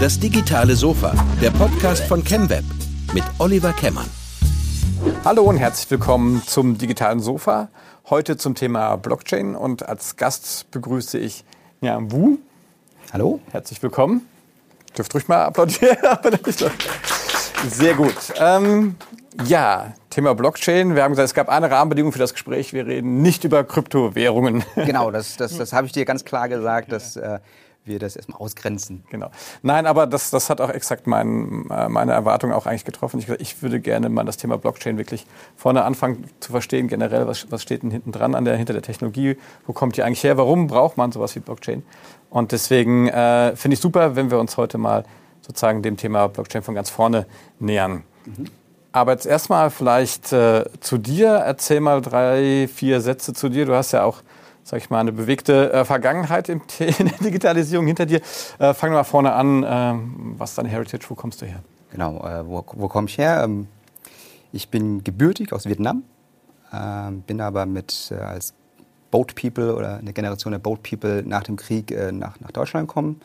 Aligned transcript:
Das 0.00 0.18
digitale 0.18 0.74
Sofa, 0.74 1.14
der 1.40 1.50
Podcast 1.50 2.04
von 2.04 2.24
ChemWeb 2.24 2.64
mit 3.12 3.22
Oliver 3.38 3.72
Kemmern. 3.72 4.08
Hallo 5.24 5.42
und 5.42 5.58
herzlich 5.58 5.90
willkommen 5.90 6.42
zum 6.46 6.78
digitalen 6.78 7.20
Sofa. 7.20 7.68
Heute 8.08 8.36
zum 8.36 8.54
Thema 8.54 8.96
Blockchain 8.96 9.54
und 9.54 9.88
als 9.88 10.16
Gast 10.16 10.70
begrüße 10.70 11.18
ich 11.18 11.44
Niam 11.80 12.10
Wu. 12.10 12.38
Hallo. 13.12 13.40
Herzlich 13.52 13.82
willkommen. 13.82 14.26
Dürft 14.96 15.14
ruhig 15.14 15.28
mal 15.28 15.44
applaudieren. 15.44 15.96
Sehr 17.68 17.94
gut. 17.94 18.16
Ähm, 18.38 18.96
ja, 19.44 19.94
Thema 20.10 20.34
Blockchain. 20.34 20.94
Wir 20.94 21.04
haben 21.04 21.12
gesagt, 21.12 21.26
es 21.26 21.34
gab 21.34 21.48
eine 21.48 21.70
Rahmenbedingung 21.70 22.12
für 22.12 22.18
das 22.18 22.32
Gespräch. 22.32 22.72
Wir 22.72 22.86
reden 22.86 23.22
nicht 23.22 23.44
über 23.44 23.64
Kryptowährungen. 23.64 24.64
Genau, 24.74 25.10
das, 25.12 25.36
das, 25.36 25.56
das 25.56 25.72
habe 25.72 25.86
ich 25.86 25.92
dir 25.92 26.04
ganz 26.04 26.24
klar 26.24 26.48
gesagt, 26.48 26.90
dass 26.90 27.16
äh, 27.16 27.38
wir 27.90 27.98
das 27.98 28.16
erstmal 28.16 28.40
ausgrenzen. 28.40 29.04
Genau. 29.10 29.30
Nein, 29.62 29.84
aber 29.84 30.06
das, 30.06 30.30
das 30.30 30.48
hat 30.48 30.62
auch 30.62 30.70
exakt 30.70 31.06
mein, 31.06 31.68
äh, 31.70 31.90
meine 31.90 32.12
Erwartung 32.12 32.52
auch 32.52 32.64
eigentlich 32.64 32.86
getroffen. 32.86 33.18
Ich, 33.18 33.28
ich 33.28 33.60
würde 33.62 33.80
gerne 33.80 34.08
mal 34.08 34.24
das 34.24 34.38
Thema 34.38 34.56
Blockchain 34.56 34.96
wirklich 34.96 35.26
vorne 35.56 35.84
anfangen 35.84 36.24
zu 36.40 36.52
verstehen, 36.52 36.88
generell, 36.88 37.26
was, 37.26 37.50
was 37.50 37.62
steht 37.62 37.82
denn 37.82 37.90
hinten 37.90 38.12
dran 38.12 38.34
an 38.34 38.46
der, 38.46 38.56
hinter 38.56 38.72
der 38.72 38.82
Technologie, 38.82 39.36
wo 39.66 39.74
kommt 39.74 39.98
die 39.98 40.02
eigentlich 40.02 40.24
her, 40.24 40.38
warum 40.38 40.66
braucht 40.66 40.96
man 40.96 41.12
sowas 41.12 41.36
wie 41.36 41.40
Blockchain? 41.40 41.82
Und 42.30 42.52
deswegen 42.52 43.08
äh, 43.08 43.54
finde 43.56 43.74
ich 43.74 43.80
super, 43.80 44.16
wenn 44.16 44.30
wir 44.30 44.38
uns 44.38 44.56
heute 44.56 44.78
mal 44.78 45.04
sozusagen 45.42 45.82
dem 45.82 45.96
Thema 45.96 46.28
Blockchain 46.28 46.62
von 46.62 46.74
ganz 46.74 46.88
vorne 46.88 47.26
nähern. 47.58 48.04
Mhm. 48.24 48.46
Aber 48.92 49.12
jetzt 49.12 49.26
erstmal 49.26 49.70
vielleicht 49.70 50.32
äh, 50.32 50.64
zu 50.80 50.98
dir. 50.98 51.28
Erzähl 51.28 51.80
mal 51.80 52.00
drei, 52.00 52.68
vier 52.72 53.00
Sätze 53.00 53.32
zu 53.34 53.48
dir. 53.48 53.66
Du 53.66 53.74
hast 53.74 53.92
ja 53.92 54.02
auch, 54.02 54.22
sag 54.64 54.78
ich 54.78 54.90
mal, 54.90 55.00
eine 55.00 55.12
bewegte 55.12 55.72
äh, 55.72 55.84
Vergangenheit 55.84 56.48
in 56.48 56.60
der 56.78 57.18
Digitalisierung 57.22 57.86
hinter 57.86 58.06
dir. 58.06 58.20
Äh, 58.58 58.74
fangen 58.74 58.92
wir 58.92 58.98
mal 58.98 59.04
vorne 59.04 59.32
an. 59.32 59.64
Ähm, 59.66 60.34
was 60.38 60.50
ist 60.50 60.58
deine 60.58 60.68
Heritage? 60.68 61.04
Wo 61.08 61.14
kommst 61.14 61.42
du 61.42 61.46
her? 61.46 61.62
Genau, 61.90 62.24
äh, 62.24 62.46
wo, 62.46 62.64
wo 62.72 62.88
komme 62.88 63.08
ich 63.08 63.18
her? 63.18 63.42
Ähm, 63.44 63.66
ich 64.52 64.68
bin 64.68 65.04
gebürtig 65.04 65.52
aus 65.52 65.66
Vietnam, 65.66 66.04
ähm, 66.72 67.22
bin 67.22 67.40
aber 67.40 67.66
mit 67.66 68.10
äh, 68.10 68.16
als 68.16 68.54
Boat 69.10 69.34
People 69.34 69.74
oder 69.74 69.96
eine 69.96 70.12
Generation 70.12 70.52
der 70.52 70.60
Boat 70.60 70.82
People 70.82 71.22
nach 71.24 71.42
dem 71.42 71.56
Krieg 71.56 71.90
äh, 71.90 72.12
nach, 72.12 72.38
nach 72.40 72.52
Deutschland 72.52 72.88
gekommen, 72.88 73.20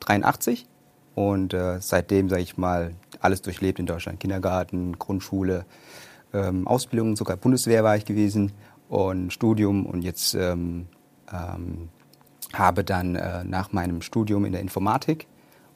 83. 0.00 0.66
Und 1.14 1.52
seitdem, 1.80 2.28
sage 2.28 2.42
ich 2.42 2.58
mal, 2.58 2.94
alles 3.18 3.42
durchlebt 3.42 3.80
in 3.80 3.86
Deutschland. 3.86 4.20
Kindergarten, 4.20 5.00
Grundschule, 5.00 5.64
ähm, 6.32 6.68
Ausbildung, 6.68 7.16
sogar 7.16 7.36
Bundeswehr 7.36 7.84
war 7.84 7.96
ich 7.96 8.04
gewesen 8.04 8.52
und 8.88 9.32
Studium 9.32 9.86
und 9.86 10.02
jetzt 10.02 10.34
ähm, 10.34 10.86
ähm, 11.32 11.88
habe 12.52 12.84
dann 12.84 13.14
äh, 13.14 13.44
nach 13.44 13.72
meinem 13.72 14.02
Studium 14.02 14.44
in 14.44 14.52
der 14.52 14.60
Informatik 14.60 15.26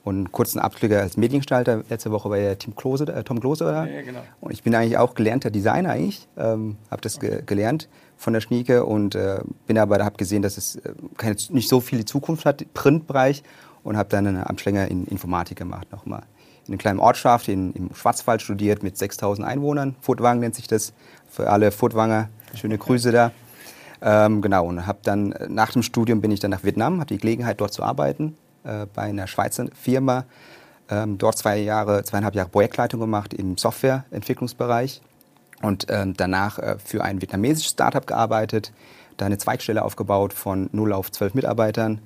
und 0.05 0.16
einen 0.16 0.32
kurzen 0.32 0.58
Abschläger 0.58 1.00
als 1.00 1.16
Mediengestalter. 1.16 1.84
Letzte 1.88 2.10
Woche 2.10 2.30
war 2.30 2.38
ja 2.38 2.55
Tim 2.55 2.74
Klose, 2.74 3.05
äh, 3.05 3.22
Tom 3.22 3.40
Klose 3.40 3.64
da. 3.64 3.86
Ja, 3.86 4.02
genau. 4.02 4.20
Und 4.40 4.52
ich 4.52 4.62
bin 4.62 4.74
eigentlich 4.74 4.98
auch 4.98 5.14
gelernter 5.14 5.50
Designer 5.50 5.90
eigentlich, 5.90 6.28
ähm, 6.36 6.77
habe 6.90 7.02
das 7.02 7.20
ge 7.20 7.42
gelernt 7.44 7.88
von 8.16 8.33
der 8.33 8.40
Schnieke 8.40 8.84
und 8.84 9.14
äh, 9.14 9.40
bin 9.66 9.78
aber 9.78 9.98
da 9.98 10.05
habe 10.05 10.16
gesehen, 10.16 10.42
dass 10.42 10.56
es 10.56 10.77
äh, 10.77 10.94
keine, 11.16 11.36
nicht 11.50 11.68
so 11.68 11.80
viel 11.80 12.05
Zukunft 12.05 12.46
hat, 12.46 12.64
Printbereich 12.74 13.42
und 13.84 13.96
habe 13.96 14.08
dann 14.08 14.27
einen 14.27 14.42
Abschläger 14.42 14.88
in 14.88 15.05
Informatik 15.06 15.58
gemacht 15.58 15.92
nochmal 15.92 16.22
in 16.66 16.74
einer 16.74 16.78
kleinen 16.78 17.00
Ortschaft 17.00 17.48
in, 17.48 17.72
im 17.72 17.94
Schwarzwald 17.94 18.40
studiert 18.40 18.83
mit 18.83 18.96
6000 18.96 19.46
Einwohnern. 19.46 19.96
Furtwang 20.00 20.38
nennt 20.38 20.55
sich 20.55 20.68
das 20.68 20.92
für 21.28 21.50
alle 21.50 21.72
Furtwanger. 21.72 22.28
Schöne 22.55 22.78
Grüße 22.78 23.12
da. 23.12 23.33
Ähm, 24.00 24.42
genau, 24.42 24.67
und 24.67 24.86
habe 24.86 24.98
dann 25.03 25.34
nach 25.48 25.72
dem 25.72 25.83
Studium 25.83 26.20
bin 26.20 26.31
ich 26.31 26.41
dann 26.41 26.50
nach 26.50 26.64
Vietnam, 26.64 26.98
habe 26.98 27.06
die 27.06 27.19
Gelegenheit 27.19 27.61
dort 27.61 27.72
zu 27.72 27.83
arbeiten 27.83 28.36
äh, 28.64 28.86
bei 28.92 29.03
einer 29.03 29.27
Schweizer 29.27 29.67
Firma. 29.75 30.25
Ähm, 30.91 31.19
dort 31.19 31.39
zwei 31.39 31.58
Jahre, 31.58 32.03
zweieinhalb 32.03 32.34
Jahre 32.34 32.48
Projektleitung 32.48 33.00
gemacht 33.00 33.33
im 33.33 33.56
Softwareentwicklungsbereich 33.56 35.00
und 35.63 35.86
ähm, 35.89 36.14
danach 36.17 36.58
äh, 36.58 36.77
für 36.85 37.05
ein 37.05 37.23
vietnamesisches 37.23 37.73
Startup 37.73 38.07
gearbeitet, 38.07 38.73
da 39.17 39.27
eine 39.27 39.39
Zweigstelle 39.39 39.84
aufgebaut 39.84 40.33
von 40.33 40.69
0 40.73 40.92
auf 40.92 41.13
12 41.13 41.34
Mitarbeitern 41.34 42.01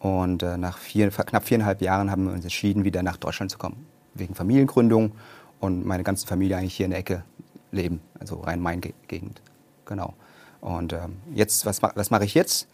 und 0.00 0.42
äh, 0.42 0.56
nach 0.56 0.78
vier, 0.78 1.10
knapp 1.10 1.44
viereinhalb 1.44 1.82
Jahren 1.82 2.10
haben 2.10 2.24
wir 2.24 2.32
uns 2.32 2.44
entschieden, 2.44 2.84
wieder 2.84 3.02
nach 3.02 3.18
Deutschland 3.18 3.50
zu 3.50 3.58
kommen 3.58 3.86
wegen 4.14 4.34
Familiengründung 4.34 5.12
und 5.60 5.86
meine 5.86 6.02
ganze 6.02 6.26
Familie 6.26 6.56
eigentlich 6.56 6.74
hier 6.74 6.86
in 6.86 6.90
der 6.90 7.00
Ecke 7.00 7.24
leben, 7.70 8.00
also 8.18 8.40
Rhein-Main-Gegend. 8.40 9.40
Genau. 9.84 10.14
Und 10.60 10.92
ähm, 10.92 11.16
jetzt, 11.34 11.66
was, 11.66 11.82
was 11.82 12.10
mache 12.10 12.24
ich 12.24 12.34
jetzt? 12.34 12.68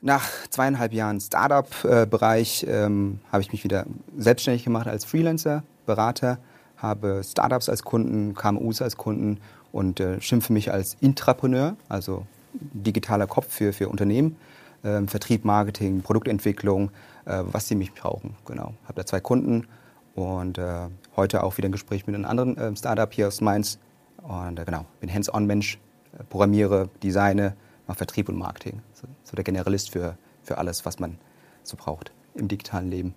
Nach 0.00 0.24
zweieinhalb 0.50 0.92
Jahren 0.92 1.20
Startup-Bereich 1.20 2.66
ähm, 2.68 3.20
habe 3.30 3.42
ich 3.42 3.52
mich 3.52 3.62
wieder 3.62 3.86
selbstständig 4.16 4.64
gemacht 4.64 4.88
als 4.88 5.04
Freelancer, 5.04 5.62
Berater, 5.86 6.38
habe 6.76 7.22
Startups 7.24 7.68
als 7.68 7.84
Kunden, 7.84 8.34
KMUs 8.34 8.82
als 8.82 8.96
Kunden 8.96 9.38
und 9.70 10.00
äh, 10.00 10.20
schimpfe 10.20 10.52
mich 10.52 10.72
als 10.72 10.96
Intrapreneur, 11.00 11.76
also 11.88 12.26
digitaler 12.52 13.26
Kopf 13.26 13.52
für, 13.52 13.72
für 13.72 13.88
Unternehmen, 13.88 14.36
äh, 14.82 15.02
Vertrieb, 15.02 15.44
Marketing, 15.44 16.02
Produktentwicklung, 16.02 16.90
äh, 17.24 17.42
was 17.44 17.68
sie 17.68 17.76
mich 17.76 17.94
brauchen. 17.94 18.34
Genau. 18.44 18.74
Habe 18.84 18.94
da 18.96 19.06
zwei 19.06 19.20
Kunden, 19.20 19.68
und 20.14 20.58
äh, 20.58 20.88
heute 21.16 21.42
auch 21.42 21.56
wieder 21.56 21.68
ein 21.68 21.72
Gespräch 21.72 22.06
mit 22.06 22.14
einem 22.14 22.24
anderen 22.24 22.56
äh, 22.56 22.76
Startup 22.76 23.12
hier 23.12 23.28
aus 23.28 23.40
Mainz. 23.40 23.78
Und 24.22 24.58
äh, 24.58 24.64
genau, 24.64 24.84
bin 25.00 25.12
Hands-on-Mensch, 25.12 25.74
äh, 25.74 25.78
programmiere, 26.28 26.88
designe, 27.02 27.56
mache 27.86 27.98
Vertrieb 27.98 28.28
und 28.28 28.38
Marketing. 28.38 28.80
So, 28.94 29.06
so, 29.24 29.34
der 29.34 29.44
Generalist 29.44 29.90
für, 29.90 30.16
für 30.42 30.58
alles, 30.58 30.84
was 30.84 30.98
man 30.98 31.18
so 31.62 31.76
braucht 31.76 32.12
im 32.34 32.48
digitalen 32.48 32.90
Leben. 32.90 33.14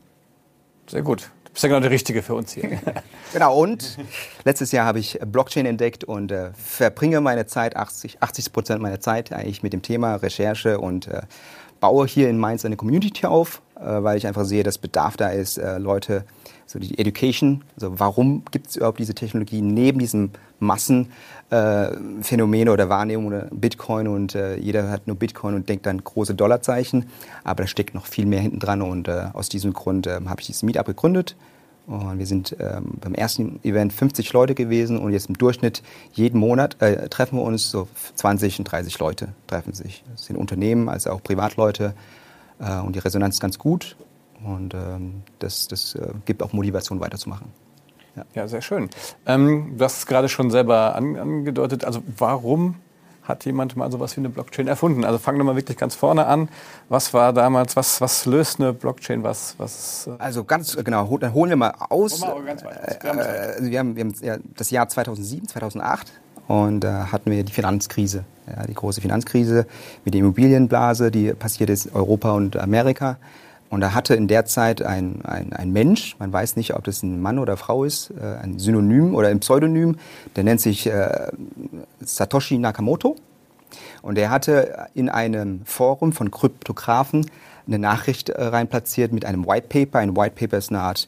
Sehr 0.88 1.01
gut. 1.01 1.31
Du 1.45 1.51
bist 1.51 1.63
ja 1.63 1.69
genau 1.69 1.79
der 1.79 1.91
Richtige 1.91 2.22
für 2.22 2.35
uns 2.35 2.51
hier. 2.51 2.79
genau, 3.34 3.57
und 3.57 3.97
letztes 4.44 4.72
Jahr 4.72 4.85
habe 4.85 5.00
ich 5.00 5.19
Blockchain 5.25 5.66
entdeckt 5.66 6.03
und 6.03 6.31
äh, 6.31 6.51
verbringe 6.53 7.22
meine 7.22 7.45
Zeit, 7.45 7.75
80, 7.75 8.22
80 8.22 8.51
Prozent 8.51 8.81
meiner 8.81 9.00
Zeit 9.00 9.31
eigentlich 9.31 9.63
mit 9.63 9.72
dem 9.72 9.81
Thema 9.81 10.16
Recherche 10.16 10.79
und 10.79 11.07
äh, 11.07 11.22
baue 11.79 12.07
hier 12.07 12.29
in 12.29 12.38
Mainz 12.38 12.66
eine 12.66 12.75
Community 12.75 13.25
auf, 13.25 13.61
weil 13.75 14.18
ich 14.18 14.28
einfach 14.28 14.46
sehe, 14.46 14.63
dass 14.63 14.78
Bedarf 14.78 15.18
da 15.18 15.30
ist, 15.30 15.58
äh, 15.58 15.78
Leute 15.78 16.25
so 16.66 16.80
die 16.80 16.97
Education, 16.97 17.63
also 17.75 18.00
warum 18.00 18.44
gibt 18.50 18.68
es 18.68 18.75
überhaupt 18.75 19.00
diese 19.00 19.13
Technologie 19.13 19.62
neben 19.62 20.00
diesem 20.00 20.31
Massenphänomen 20.59 22.68
äh, 22.68 22.72
oder 22.72 22.90
Wahrnehmung 22.90 23.28
oder 23.28 23.47
Bitcoin 23.52 24.08
und 24.08 24.34
äh, 24.34 24.58
jeder 24.58 24.90
hat 24.90 25.06
nur 25.06 25.16
Bitcoin 25.16 25.53
und 25.53 25.69
denkt 25.69 25.85
dann 25.85 26.03
große 26.03 26.34
Dollarzeichen, 26.34 27.06
aber 27.44 27.64
da 27.64 27.68
steckt 27.68 27.94
noch 27.94 28.08
viel 28.08 28.25
mehr 28.25 28.40
hinten 28.40 28.59
dran 28.59 28.81
und 28.81 29.08
äh, 29.08 29.25
aus 29.34 29.50
diesem 29.50 29.74
Grund 29.74 30.08
ähm, 30.08 30.30
habe 30.30 30.41
ich 30.41 30.47
dieses 30.47 30.64
Meetup 30.64 30.88
gegründet 30.88 31.35
und 31.88 32.18
wir 32.18 32.25
sind 32.25 32.56
ähm, 32.59 32.96
beim 33.00 33.14
ersten 33.14 33.59
Event 33.64 33.94
50 33.94 34.34
Leute 34.34 34.56
gewesen 34.56 34.97
und 34.97 35.14
jetzt 35.14 35.30
im 35.30 35.38
Durchschnitt 35.38 35.84
jeden 36.14 36.40
Monat 36.40 36.81
äh, 36.81 37.09
treffen 37.09 37.38
wir 37.38 37.44
uns, 37.44 37.69
so 37.69 37.88
20 38.16 38.59
und 38.59 38.66
30 38.66 38.97
Leute 38.97 39.28
treffen 39.46 39.74
sich. 39.74 40.03
Das 40.12 40.25
sind 40.25 40.35
Unternehmen, 40.35 40.90
also 40.90 41.12
auch 41.12 41.22
Privatleute 41.22 41.94
äh, 42.59 42.79
und 42.79 42.95
die 42.95 42.99
Resonanz 42.99 43.35
ist 43.35 43.41
ganz 43.41 43.59
gut. 43.59 43.95
Und 44.43 44.73
ähm, 44.73 45.23
das, 45.39 45.67
das 45.67 45.95
äh, 45.95 46.13
gibt 46.25 46.43
auch 46.43 46.53
Motivation 46.53 46.99
weiterzumachen. 46.99 47.47
Ja, 48.16 48.25
ja 48.33 48.47
sehr 48.47 48.61
schön. 48.61 48.89
Ähm, 49.25 49.77
du 49.77 49.83
hast 49.83 49.99
es 49.99 50.05
gerade 50.05 50.29
schon 50.29 50.51
selber 50.51 50.95
an, 50.95 51.17
angedeutet. 51.17 51.83
Also 51.85 52.03
warum 52.17 52.75
hat 53.23 53.43
jemand 53.45 53.75
mal 53.75 53.91
sowas 53.91 54.16
wie 54.16 54.21
eine 54.21 54.29
Blockchain 54.29 54.67
erfunden? 54.67 55.03
Also 55.03 55.17
fangen 55.17 55.39
wir 55.39 55.43
mal 55.43 55.55
wirklich 55.55 55.77
ganz 55.77 55.95
vorne 55.95 56.27
an. 56.27 56.49
Was 56.89 57.13
war 57.13 57.33
damals, 57.33 57.75
was, 57.75 57.99
was 58.01 58.25
löst 58.25 58.59
eine 58.59 58.73
Blockchain? 58.73 59.23
Was, 59.23 59.55
was, 59.57 60.07
äh 60.07 60.11
also 60.19 60.43
ganz 60.43 60.75
genau, 60.75 61.17
dann 61.17 61.33
holen 61.33 61.49
wir 61.49 61.57
mal 61.57 61.73
aus. 61.89 62.22
Mal 62.22 62.43
ganz 62.43 62.63
weit. 62.63 63.03
Äh, 63.03 63.07
äh, 63.07 63.72
wir 63.72 63.79
haben, 63.79 63.95
wir 63.95 64.03
haben 64.03 64.13
ja, 64.22 64.37
das 64.55 64.69
Jahr 64.69 64.87
2007, 64.87 65.47
2008 65.47 66.11
und 66.47 66.81
da 66.81 67.11
hatten 67.11 67.31
wir 67.31 67.44
die 67.44 67.53
Finanzkrise, 67.53 68.23
ja, 68.47 68.66
die 68.67 68.73
große 68.73 69.01
Finanzkrise 69.01 69.66
mit 70.03 70.13
der 70.13 70.22
Immobilienblase, 70.22 71.11
die 71.11 71.33
passiert 71.33 71.69
ist, 71.69 71.94
Europa 71.94 72.31
und 72.31 72.57
Amerika. 72.57 73.17
Und 73.69 73.81
da 73.81 73.94
hatte 73.94 74.13
in 74.16 74.28
der 74.28 74.46
Zeit 74.46 74.84
ein, 74.84 75.25
ein, 75.25 75.52
ein 75.53 75.72
Mensch, 75.72 76.16
man 76.20 76.31
weiß 76.31 76.55
nicht, 76.55 76.75
ob 76.75 76.84
das 76.84 77.02
ein 77.02 77.22
Mann 77.22 77.40
oder 77.40 77.58
Frau 77.58 77.84
ist, 77.84 78.11
äh, 78.11 78.43
ein 78.43 78.59
Synonym 78.59 79.16
oder 79.16 79.29
ein 79.29 79.40
Pseudonym, 79.40 79.97
der 80.35 80.43
nennt 80.43 80.61
sich 80.61 80.85
äh, 80.87 81.28
Satoshi 81.99 82.58
Nakamoto. 82.58 83.16
Und 84.02 84.17
er 84.17 84.29
hatte 84.29 84.87
in 84.93 85.09
einem 85.09 85.61
Forum 85.66 86.14
von 86.14 86.29
Kryptografen 86.29 87.25
eine 87.67 87.79
Nachricht 87.79 88.29
äh, 88.29 88.43
reinplatziert 88.43 89.11
mit 89.11 89.25
einem 89.25 89.47
White 89.47 89.67
Paper. 89.67 89.99
Ein 89.99 90.16
White 90.16 90.35
Paper 90.35 90.58
ist 90.58 90.70
eine 90.70 90.81
Art 90.81 91.08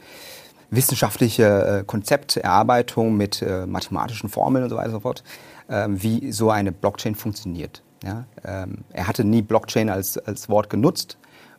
wissenschaftliche 0.70 1.80
äh, 1.80 1.84
Konzepterarbeitung 1.86 3.16
mit 3.16 3.42
äh, 3.42 3.66
mathematischen 3.66 4.30
Formeln 4.30 4.64
und 4.64 4.70
so 4.70 4.76
weiter 4.76 4.88
und 4.88 4.94
so 4.94 5.00
fort, 5.00 5.24
äh, 5.68 5.88
wie 5.90 6.32
so 6.32 6.52
eine 6.52 6.72
Blockchain 6.72 7.16
funktioniert. 7.16 7.82
Ja? 8.04 8.26
Ähm, 8.44 8.80
er 8.92 9.08
hatte 9.08 9.24
nie 9.24 9.42
Blockchain 9.42 9.90
als, 9.90 10.18
als 10.18 10.50
Wort 10.50 10.70
genutzt, 10.70 11.18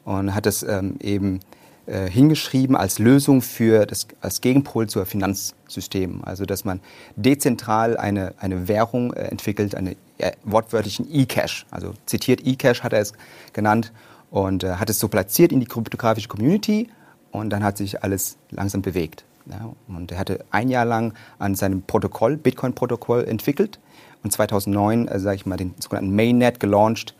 und 0.08 0.34
hat 0.34 0.46
es 0.46 0.62
ähm, 0.62 0.96
eben 1.00 1.40
äh, 1.84 2.08
hingeschrieben 2.08 2.76
als 2.76 2.98
Lösung 2.98 3.42
für 3.42 3.84
das, 3.84 4.08
als 4.22 4.40
Gegenpol 4.40 4.88
zur 4.88 5.04
Finanzsystem. 5.04 6.22
Also 6.24 6.46
dass 6.46 6.64
man 6.64 6.80
dezentral 7.16 7.98
eine, 7.98 8.32
eine 8.38 8.68
Währung 8.68 9.12
äh, 9.12 9.24
entwickelt, 9.24 9.74
einen 9.74 9.96
äh, 10.16 10.32
wortwörtlichen 10.44 11.06
E-Cash. 11.10 11.66
Also 11.70 11.92
zitiert 12.06 12.40
E-Cash 12.46 12.82
hat 12.82 12.94
er 12.94 13.00
es 13.00 13.12
genannt 13.52 13.92
und 14.30 14.64
äh, 14.64 14.76
hat 14.76 14.88
es 14.88 14.98
so 14.98 15.08
platziert 15.08 15.52
in 15.52 15.60
die 15.60 15.66
kryptografische 15.66 16.28
Community 16.28 16.88
und 17.30 17.50
dann 17.50 17.62
hat 17.64 17.76
sich 17.76 18.02
alles 18.02 18.36
langsam 18.50 18.82
bewegt. 18.82 19.24
Ja, 19.46 19.72
und 19.88 20.12
er 20.12 20.18
hatte 20.18 20.44
ein 20.50 20.68
Jahr 20.68 20.84
lang 20.84 21.14
an 21.38 21.54
seinem 21.54 21.82
Protokoll, 21.82 22.36
Bitcoin-Protokoll 22.36 23.24
entwickelt 23.24 23.78
und 24.22 24.30
2009, 24.30 25.08
äh, 25.08 25.18
sage 25.18 25.36
ich 25.36 25.46
mal, 25.46 25.56
den 25.56 25.74
sogenannten 25.78 26.14
Mainnet 26.14 26.60
gelauncht 26.60 27.14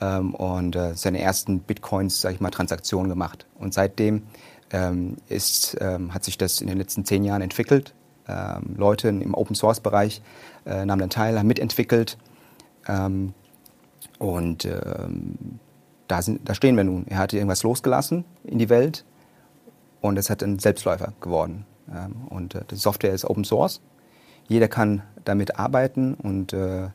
ähm, 0.00 0.34
und 0.34 0.76
äh, 0.76 0.94
seine 0.94 1.20
ersten 1.20 1.60
Bitcoins, 1.60 2.20
sage 2.20 2.36
ich 2.36 2.40
mal, 2.40 2.50
Transaktionen 2.50 3.08
gemacht. 3.08 3.46
Und 3.58 3.74
seitdem 3.74 4.22
ähm, 4.70 5.16
ist, 5.28 5.76
ähm, 5.80 6.14
hat 6.14 6.24
sich 6.24 6.38
das 6.38 6.60
in 6.60 6.68
den 6.68 6.78
letzten 6.78 7.04
zehn 7.04 7.24
Jahren 7.24 7.42
entwickelt. 7.42 7.94
Ähm, 8.28 8.76
Leute 8.76 9.08
im 9.08 9.34
Open-Source-Bereich 9.34 10.22
äh, 10.66 10.84
nahmen 10.84 11.00
dann 11.00 11.10
teil, 11.10 11.38
haben 11.38 11.48
mitentwickelt. 11.48 12.16
Ähm, 12.86 13.34
und 14.18 14.64
ähm, 14.64 15.58
da, 16.06 16.22
sind, 16.22 16.48
da 16.48 16.54
stehen 16.54 16.76
wir 16.76 16.84
nun. 16.84 17.06
Er 17.08 17.18
hatte 17.18 17.36
irgendwas 17.36 17.64
losgelassen 17.64 18.24
in 18.44 18.58
die 18.58 18.68
Welt 18.68 19.04
und 20.02 20.18
es 20.18 20.28
hat 20.28 20.42
ein 20.42 20.58
Selbstläufer 20.58 21.14
geworden. 21.20 21.64
Ähm, 21.90 22.26
und 22.28 22.54
äh, 22.54 22.60
die 22.70 22.76
Software 22.76 23.14
ist 23.14 23.24
Open 23.24 23.44
Source. 23.44 23.80
Jeder 24.48 24.68
kann 24.68 25.02
damit 25.24 25.58
arbeiten 25.58 26.14
und 26.14 26.52
äh, 26.52 26.88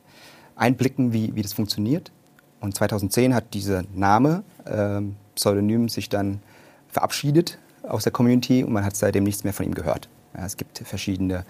einblicken, 0.54 1.12
wie, 1.12 1.34
wie 1.34 1.42
das 1.42 1.54
funktioniert. 1.54 2.12
Und 2.60 2.76
2010 2.76 3.34
hat 3.34 3.54
dieser 3.54 3.82
Name, 3.94 4.44
äh, 4.64 5.00
Pseudonym, 5.34 5.88
sich 5.88 6.08
dann 6.08 6.40
verabschiedet 6.88 7.58
aus 7.82 8.04
der 8.04 8.12
Community 8.12 8.62
und 8.62 8.72
man 8.72 8.84
hat 8.84 8.94
seitdem 8.94 9.24
nichts 9.24 9.42
mehr 9.42 9.52
von 9.52 9.64
ihm 9.66 9.74
gehört. 9.74 10.08
Es 10.34 10.56
gibt 10.56 10.78
verschiedene 10.78 11.44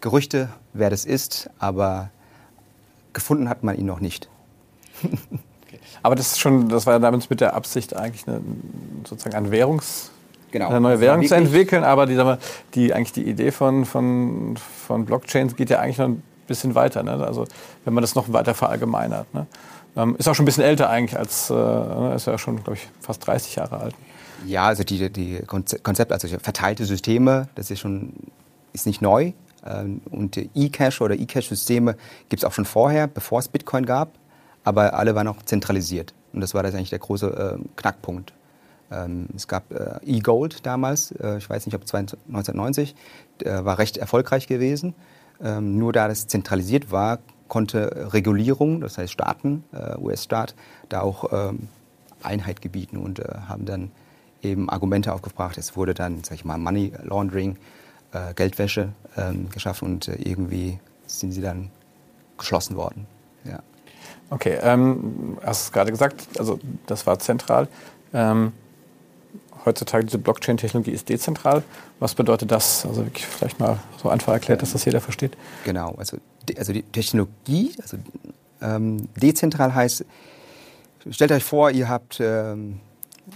Gerüchte, 0.00 0.48
wer 0.72 0.88
das 0.88 1.04
ist, 1.04 1.50
aber 1.58 2.10
gefunden 3.12 3.48
hat 3.48 3.64
man 3.64 3.76
ihn 3.76 3.86
noch 3.86 4.00
nicht. 4.00 4.28
Aber 6.02 6.14
das 6.14 6.32
ist 6.32 6.40
schon, 6.40 6.68
das 6.68 6.86
war 6.86 6.98
damals 6.98 7.30
mit 7.30 7.40
der 7.40 7.54
Absicht 7.54 7.94
eigentlich 7.94 8.26
eine, 8.26 8.40
sozusagen 9.06 9.36
ein 9.36 9.50
Währungs 9.50 10.10
Genau. 10.52 10.68
eine 10.68 10.80
neue 10.80 11.00
Währung 11.00 11.24
zu 11.26 11.34
entwickeln, 11.34 11.84
aber 11.84 12.06
die, 12.06 12.16
wir, 12.16 12.38
die, 12.74 12.92
eigentlich 12.92 13.12
die 13.12 13.28
Idee 13.28 13.52
von, 13.52 13.84
von, 13.84 14.56
von 14.56 15.04
Blockchains 15.04 15.54
geht 15.54 15.70
ja 15.70 15.78
eigentlich 15.78 15.98
noch 15.98 16.08
ein 16.08 16.22
bisschen 16.46 16.74
weiter. 16.74 17.02
Ne? 17.02 17.12
Also 17.12 17.46
wenn 17.84 17.94
man 17.94 18.02
das 18.02 18.14
noch 18.14 18.32
weiter 18.32 18.54
verallgemeinert. 18.54 19.32
Ne? 19.32 19.46
Ähm, 19.96 20.16
ist 20.18 20.28
auch 20.28 20.34
schon 20.34 20.44
ein 20.44 20.46
bisschen 20.46 20.64
älter 20.64 20.90
eigentlich 20.90 21.18
als, 21.18 21.50
äh, 21.50 22.14
ist 22.14 22.26
ja 22.26 22.38
schon, 22.38 22.56
glaube 22.56 22.74
ich, 22.74 22.88
fast 23.00 23.26
30 23.26 23.56
Jahre 23.56 23.78
alt. 23.78 23.94
Ja, 24.46 24.66
also 24.66 24.84
die, 24.84 25.10
die 25.10 25.40
Konzept, 25.46 26.12
also 26.12 26.28
verteilte 26.38 26.84
Systeme, 26.84 27.48
das 27.54 27.70
ist 27.70 27.80
schon, 27.80 28.14
ist 28.72 28.86
nicht 28.86 29.02
neu. 29.02 29.32
Ähm, 29.66 30.00
und 30.10 30.36
E-Cash 30.36 31.00
oder 31.00 31.14
E-Cash-Systeme 31.14 31.96
gibt 32.28 32.42
es 32.42 32.44
auch 32.44 32.52
schon 32.52 32.64
vorher, 32.64 33.06
bevor 33.06 33.38
es 33.40 33.48
Bitcoin 33.48 33.84
gab, 33.84 34.12
aber 34.64 34.94
alle 34.94 35.14
waren 35.14 35.28
auch 35.28 35.42
zentralisiert. 35.44 36.14
Und 36.32 36.40
das 36.40 36.54
war 36.54 36.62
das 36.62 36.74
eigentlich 36.74 36.90
der 36.90 37.00
große 37.00 37.58
äh, 37.58 37.62
Knackpunkt. 37.76 38.32
Ähm, 38.90 39.28
es 39.36 39.46
gab 39.48 39.72
äh, 39.72 39.98
E-Gold 40.04 40.66
damals, 40.66 41.12
äh, 41.12 41.38
ich 41.38 41.48
weiß 41.48 41.66
nicht, 41.66 41.74
ob 41.74 41.82
1990, 41.82 42.94
war 43.44 43.78
recht 43.78 43.96
erfolgreich 43.96 44.46
gewesen. 44.46 44.94
Ähm, 45.42 45.78
nur 45.78 45.94
da 45.94 46.08
das 46.08 46.26
zentralisiert 46.26 46.92
war, 46.92 47.20
konnte 47.48 48.12
Regulierung, 48.12 48.82
das 48.82 48.98
heißt 48.98 49.12
Staaten, 49.12 49.64
äh, 49.72 49.96
US-Staat, 49.96 50.54
da 50.90 51.00
auch 51.00 51.32
ähm, 51.32 51.68
Einheit 52.22 52.60
gebieten 52.60 52.98
und 52.98 53.20
haben 53.48 53.64
dann 53.64 53.90
eben 54.42 54.68
Argumente 54.68 55.14
aufgebracht. 55.14 55.56
Es 55.56 55.74
wurde 55.74 55.94
dann, 55.94 56.22
sag 56.22 56.34
ich 56.34 56.44
mal, 56.44 56.58
Money 56.58 56.92
Laundering, 57.02 57.56
Geldwäsche 58.36 58.90
geschaffen 59.50 59.86
und 59.86 60.08
irgendwie 60.08 60.78
sind 61.06 61.32
sie 61.32 61.40
dann 61.40 61.70
geschlossen 62.36 62.76
worden. 62.76 63.06
Ja. 63.44 63.60
Okay, 64.28 64.58
ähm, 64.62 65.38
hast 65.42 65.62
es 65.62 65.72
gerade 65.72 65.90
gesagt, 65.90 66.28
also 66.38 66.58
das 66.86 67.06
war 67.06 67.18
zentral. 67.18 67.68
Ähm, 68.12 68.52
heutzutage 69.64 70.04
diese 70.04 70.18
Blockchain-Technologie 70.18 70.92
ist 70.92 71.08
dezentral. 71.08 71.62
Was 71.98 72.14
bedeutet 72.14 72.50
das? 72.50 72.86
Also 72.86 73.04
vielleicht 73.12 73.60
mal 73.60 73.78
so 74.02 74.08
einfach 74.08 74.32
erklärt, 74.32 74.62
dass 74.62 74.72
das 74.72 74.84
jeder 74.84 75.00
versteht. 75.00 75.36
Genau, 75.64 75.94
also, 75.96 76.16
also 76.56 76.72
die 76.72 76.82
Technologie, 76.82 77.72
also 77.80 77.98
ähm, 78.62 79.08
dezentral 79.16 79.74
heißt, 79.74 80.04
stellt 81.10 81.32
euch 81.32 81.44
vor, 81.44 81.70
ihr 81.70 81.88
habt 81.88 82.18
ähm, 82.20 82.80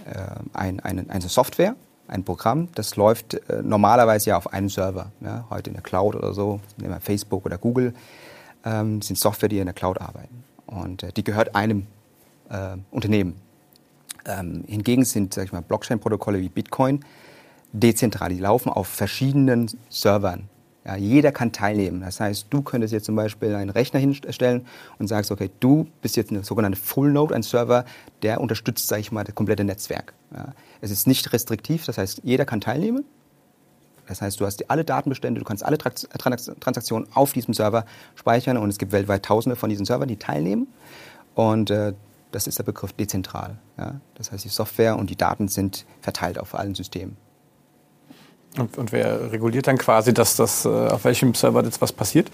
äh, 0.05 0.19
ein, 0.53 0.79
ein, 0.79 1.09
eine 1.09 1.29
Software, 1.29 1.75
ein 2.07 2.23
Programm, 2.23 2.69
das 2.75 2.95
läuft 2.95 3.35
äh, 3.49 3.61
normalerweise 3.63 4.31
ja 4.31 4.37
auf 4.37 4.51
einem 4.53 4.69
Server, 4.69 5.11
ja, 5.21 5.45
heute 5.49 5.69
in 5.69 5.73
der 5.73 5.83
Cloud 5.83 6.15
oder 6.15 6.33
so, 6.33 6.59
nehmen 6.77 6.93
wir 6.93 7.01
Facebook 7.01 7.45
oder 7.45 7.57
Google, 7.57 7.93
ähm, 8.63 9.01
sind 9.01 9.17
Software, 9.17 9.49
die 9.49 9.59
in 9.59 9.65
der 9.65 9.73
Cloud 9.73 9.99
arbeiten. 9.99 10.43
Und 10.67 11.03
äh, 11.03 11.11
die 11.11 11.23
gehört 11.23 11.55
einem 11.55 11.87
äh, 12.49 12.77
Unternehmen. 12.91 13.35
Ähm, 14.25 14.63
hingegen 14.67 15.05
sind 15.05 15.39
Blockchain-Protokolle 15.67 16.39
wie 16.39 16.49
Bitcoin 16.49 17.01
dezentral. 17.71 18.29
Die 18.29 18.39
laufen 18.39 18.69
auf 18.69 18.87
verschiedenen 18.87 19.69
Servern. 19.89 20.49
Ja, 20.85 20.95
jeder 20.95 21.31
kann 21.31 21.51
teilnehmen. 21.51 22.01
Das 22.01 22.19
heißt, 22.19 22.45
du 22.51 22.61
könntest 22.61 22.93
jetzt 22.93 23.05
zum 23.05 23.15
Beispiel 23.15 23.55
einen 23.55 23.71
Rechner 23.71 23.99
hinstellen 23.99 24.67
und 24.99 25.07
sagst, 25.07 25.31
okay, 25.31 25.49
du 25.59 25.87
bist 26.03 26.15
jetzt 26.15 26.29
eine 26.29 26.43
sogenannte 26.43 26.77
Full 26.77 27.11
Node, 27.11 27.33
ein 27.33 27.41
Server, 27.41 27.85
der 28.21 28.39
unterstützt, 28.39 28.87
sage 28.87 29.01
ich 29.01 29.11
mal, 29.11 29.23
das 29.23 29.33
komplette 29.33 29.63
Netzwerk. 29.63 30.13
Ja, 30.31 30.53
es 30.81 30.91
ist 30.91 31.07
nicht 31.07 31.33
restriktiv, 31.33 31.85
das 31.85 31.97
heißt, 31.97 32.21
jeder 32.23 32.45
kann 32.45 32.61
teilnehmen. 32.61 33.03
Das 34.07 34.21
heißt, 34.21 34.39
du 34.39 34.45
hast 34.45 34.69
alle 34.69 34.85
Datenbestände, 34.85 35.39
du 35.39 35.45
kannst 35.45 35.65
alle 35.65 35.79
Transaktionen 35.79 37.07
auf 37.15 37.33
diesem 37.33 37.55
Server 37.55 37.85
speichern 38.13 38.57
und 38.57 38.69
es 38.69 38.77
gibt 38.77 38.91
weltweit 38.91 39.25
Tausende 39.25 39.55
von 39.55 39.71
diesen 39.71 39.87
Servern, 39.87 40.07
die 40.07 40.17
teilnehmen. 40.17 40.67
Und 41.33 41.71
äh, 41.71 41.93
das 42.31 42.47
ist 42.47 42.57
der 42.57 42.63
Begriff 42.63 42.93
dezentral. 42.93 43.57
Ja? 43.77 43.99
Das 44.15 44.31
heißt, 44.31 44.43
die 44.43 44.49
Software 44.49 44.97
und 44.97 45.09
die 45.09 45.15
Daten 45.15 45.47
sind 45.47 45.85
verteilt 46.01 46.39
auf 46.39 46.55
allen 46.55 46.75
Systemen. 46.75 47.17
Und, 48.57 48.77
und 48.77 48.91
wer 48.91 49.31
reguliert 49.31 49.67
dann 49.67 49.77
quasi, 49.77 50.13
dass 50.13 50.35
das, 50.35 50.65
äh, 50.65 50.69
auf 50.69 51.03
welchem 51.03 51.33
Server 51.33 51.63
jetzt 51.63 51.81
was 51.81 51.91
passiert? 51.91 52.31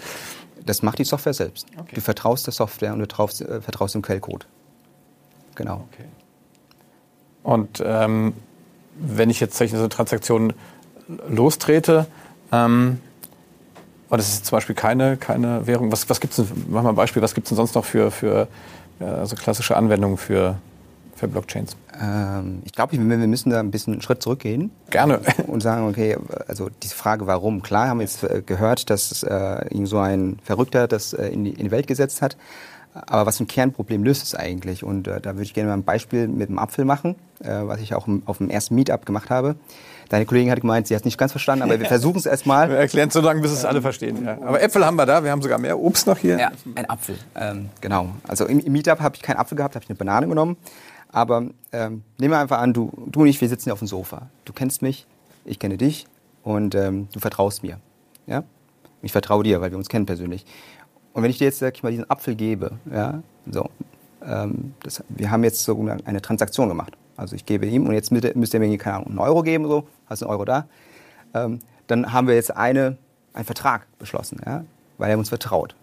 Das 0.64 0.82
macht 0.82 0.98
die 0.98 1.04
Software 1.04 1.34
selbst. 1.34 1.66
Okay. 1.76 1.96
Du 1.96 2.00
vertraust 2.00 2.46
der 2.46 2.52
Software 2.52 2.92
und 2.92 3.00
du 3.00 3.08
traust, 3.08 3.40
äh, 3.40 3.60
vertraust 3.60 3.94
dem 3.94 4.02
Quellcode. 4.02 4.46
Genau. 5.56 5.86
Okay. 5.92 6.04
Und 7.42 7.82
ähm, 7.84 8.34
wenn 8.96 9.30
ich 9.30 9.40
jetzt 9.40 9.56
solche 9.56 9.88
Transaktionen 9.88 10.52
lostrete, 11.28 12.06
ähm, 12.52 13.00
und 14.08 14.18
das 14.18 14.28
ist 14.28 14.46
zum 14.46 14.56
Beispiel 14.56 14.74
keine, 14.74 15.16
keine 15.16 15.66
Währung, 15.66 15.90
was, 15.90 16.08
was 16.10 16.20
gibt 16.20 16.36
es 16.38 16.46
denn, 16.46 16.66
mach 16.68 16.82
mal 16.82 16.90
ein 16.90 16.94
Beispiel, 16.94 17.22
was 17.22 17.34
gibt 17.34 17.46
es 17.46 17.48
denn 17.48 17.56
sonst 17.56 17.74
noch 17.74 17.84
für, 17.84 18.10
für 18.10 18.46
also 19.02 19.36
klassische 19.36 19.76
Anwendungen 19.76 20.16
für, 20.16 20.56
für 21.14 21.28
Blockchains? 21.28 21.76
Ähm, 22.00 22.62
ich 22.64 22.72
glaube, 22.72 22.92
wir 22.92 23.00
müssen 23.00 23.50
da 23.50 23.60
ein 23.60 23.70
bisschen 23.70 23.94
einen 23.94 24.02
Schritt 24.02 24.22
zurückgehen. 24.22 24.70
Gerne. 24.90 25.20
Und 25.46 25.62
sagen, 25.62 25.88
okay, 25.88 26.16
also 26.48 26.70
diese 26.82 26.94
Frage, 26.94 27.26
warum? 27.26 27.62
Klar 27.62 27.88
haben 27.88 27.98
wir 27.98 28.04
jetzt 28.04 28.22
äh, 28.24 28.42
gehört, 28.44 28.90
dass 28.90 29.22
äh, 29.22 29.84
so 29.84 29.98
ein 29.98 30.38
Verrückter 30.44 30.88
das 30.88 31.12
äh, 31.12 31.28
in, 31.28 31.44
die, 31.44 31.50
in 31.50 31.64
die 31.64 31.70
Welt 31.70 31.86
gesetzt 31.86 32.22
hat. 32.22 32.36
Aber 32.94 33.24
was 33.24 33.40
ein 33.40 33.46
Kernproblem 33.46 34.04
löst 34.04 34.22
es 34.22 34.34
eigentlich? 34.34 34.84
Und 34.84 35.08
äh, 35.08 35.20
da 35.20 35.30
würde 35.30 35.44
ich 35.44 35.54
gerne 35.54 35.68
mal 35.68 35.76
ein 35.76 35.84
Beispiel 35.84 36.28
mit 36.28 36.50
dem 36.50 36.58
Apfel 36.58 36.84
machen, 36.84 37.14
äh, 37.42 37.48
was 37.62 37.80
ich 37.80 37.94
auch 37.94 38.06
auf 38.26 38.38
dem 38.38 38.50
ersten 38.50 38.74
Meetup 38.74 39.06
gemacht 39.06 39.30
habe. 39.30 39.56
Deine 40.12 40.26
Kollegin 40.26 40.50
hat 40.50 40.60
gemeint, 40.60 40.86
sie 40.86 40.94
hat 40.94 41.00
es 41.00 41.04
nicht 41.06 41.16
ganz 41.16 41.32
verstanden, 41.32 41.62
aber 41.62 41.80
wir 41.80 41.86
versuchen 41.88 42.18
es 42.18 42.26
erstmal. 42.26 42.68
Wir 42.68 42.76
erklären 42.76 43.08
es 43.08 43.14
so 43.14 43.22
lange, 43.22 43.40
bis 43.40 43.50
es 43.50 43.64
alle 43.64 43.80
verstehen. 43.80 44.22
Ja. 44.26 44.36
Aber 44.42 44.60
Äpfel 44.60 44.84
haben 44.84 44.96
wir 44.96 45.06
da, 45.06 45.24
wir 45.24 45.30
haben 45.30 45.40
sogar 45.40 45.56
mehr 45.58 45.78
Obst 45.78 46.06
noch 46.06 46.18
hier. 46.18 46.38
Ja, 46.38 46.52
ein 46.74 46.84
Apfel. 46.90 47.16
Ähm, 47.34 47.70
genau. 47.80 48.10
Also 48.28 48.44
im, 48.44 48.60
im 48.60 48.72
Meetup 48.72 49.00
habe 49.00 49.16
ich 49.16 49.22
keinen 49.22 49.38
Apfel 49.38 49.56
gehabt, 49.56 49.74
habe 49.74 49.82
ich 49.82 49.88
eine 49.88 49.96
Banane 49.96 50.28
genommen. 50.28 50.58
Aber 51.08 51.46
ähm, 51.72 52.02
nehmen 52.18 52.34
wir 52.34 52.38
einfach 52.38 52.58
an, 52.58 52.74
du, 52.74 52.92
du 53.06 53.22
und 53.22 53.26
ich, 53.26 53.40
wir 53.40 53.48
sitzen 53.48 53.64
hier 53.64 53.72
auf 53.72 53.78
dem 53.78 53.88
Sofa. 53.88 54.28
Du 54.44 54.52
kennst 54.52 54.82
mich, 54.82 55.06
ich 55.46 55.58
kenne 55.58 55.78
dich 55.78 56.06
und 56.42 56.74
ähm, 56.74 57.08
du 57.10 57.18
vertraust 57.18 57.62
mir. 57.62 57.78
Ja? 58.26 58.44
Ich 59.00 59.12
vertraue 59.12 59.44
dir, 59.44 59.62
weil 59.62 59.70
wir 59.70 59.78
uns 59.78 59.88
kennen 59.88 60.04
persönlich. 60.04 60.44
Und 61.14 61.22
wenn 61.22 61.30
ich 61.30 61.38
dir 61.38 61.44
jetzt, 61.44 61.60
sag 61.60 61.74
ich 61.74 61.82
mal, 61.82 61.88
diesen 61.88 62.10
Apfel 62.10 62.34
gebe, 62.34 62.72
ja, 62.92 63.22
so, 63.50 63.70
ähm, 64.22 64.74
das, 64.82 65.02
wir 65.08 65.30
haben 65.30 65.42
jetzt 65.42 65.64
so 65.64 65.88
eine 66.04 66.20
Transaktion 66.20 66.68
gemacht. 66.68 66.98
Also 67.16 67.36
ich 67.36 67.46
gebe 67.46 67.66
ihm 67.66 67.86
und 67.86 67.94
jetzt 67.94 68.10
müsst 68.10 68.54
ihr 68.54 68.60
mir, 68.60 68.78
keine 68.78 68.96
Ahnung, 68.96 69.08
einen 69.10 69.18
Euro 69.18 69.42
geben, 69.42 69.66
so, 69.66 69.86
hast 70.06 70.22
einen 70.22 70.30
Euro 70.30 70.44
da. 70.44 70.66
Ähm, 71.34 71.60
dann 71.86 72.12
haben 72.12 72.26
wir 72.26 72.34
jetzt 72.34 72.56
eine, 72.56 72.96
einen 73.32 73.44
Vertrag 73.44 73.86
beschlossen, 73.98 74.40
ja, 74.44 74.64
weil 74.98 75.10
er 75.10 75.18
uns 75.18 75.28
vertraut. 75.28 75.74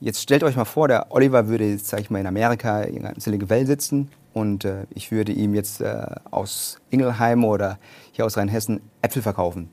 Jetzt 0.00 0.22
stellt 0.22 0.44
euch 0.44 0.56
mal 0.56 0.64
vor, 0.64 0.86
der 0.86 1.06
Oliver 1.10 1.48
würde 1.48 1.64
jetzt, 1.64 1.88
sag 1.88 2.00
ich 2.00 2.10
mal, 2.10 2.20
in 2.20 2.26
Amerika 2.26 2.82
in 2.82 3.08
Silicon 3.18 3.50
Valley 3.50 3.66
sitzen 3.66 4.08
und 4.32 4.64
äh, 4.64 4.84
ich 4.94 5.10
würde 5.10 5.32
ihm 5.32 5.54
jetzt 5.54 5.80
äh, 5.80 6.06
aus 6.30 6.78
Ingelheim 6.90 7.44
oder 7.44 7.78
hier 8.12 8.24
aus 8.24 8.36
Rheinhessen 8.36 8.80
Äpfel 9.02 9.22
verkaufen. 9.22 9.70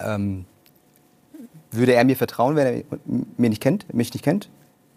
Ähm, 0.00 0.44
würde 1.70 1.94
er 1.94 2.04
mir 2.04 2.16
vertrauen, 2.16 2.56
wenn 2.56 2.66
er 2.66 2.82
mich 3.36 3.50
nicht 3.50 3.62
kennt, 3.62 3.92
mich 3.94 4.12
nicht 4.12 4.22
kennt? 4.22 4.50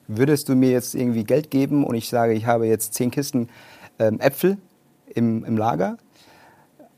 Würdest 0.07 0.49
du 0.49 0.55
mir 0.55 0.71
jetzt 0.71 0.95
irgendwie 0.95 1.23
Geld 1.23 1.51
geben 1.51 1.85
und 1.85 1.95
ich 1.95 2.09
sage, 2.09 2.33
ich 2.33 2.45
habe 2.45 2.67
jetzt 2.67 2.93
zehn 2.95 3.11
Kisten 3.11 3.47
Äpfel 3.99 4.57
im, 5.13 5.43
im 5.45 5.57
Lager? 5.57 5.97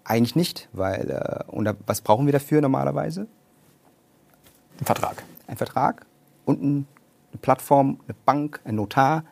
Eigentlich 0.03 0.35
nicht, 0.35 0.69
weil 0.73 1.09
äh, 1.09 1.51
und 1.51 1.69
was 1.85 2.01
brauchen 2.01 2.25
wir 2.25 2.33
dafür 2.33 2.61
normalerweise? 2.61 3.27
Ein 4.79 4.85
Vertrag. 4.85 5.23
Ein 5.47 5.57
Vertrag 5.57 6.05
und 6.45 6.61
ein, 6.61 6.87
eine 7.31 7.39
Plattform, 7.41 7.99
eine 8.07 8.15
Bank, 8.25 8.59
ein 8.65 8.75
Notar, 8.75 9.23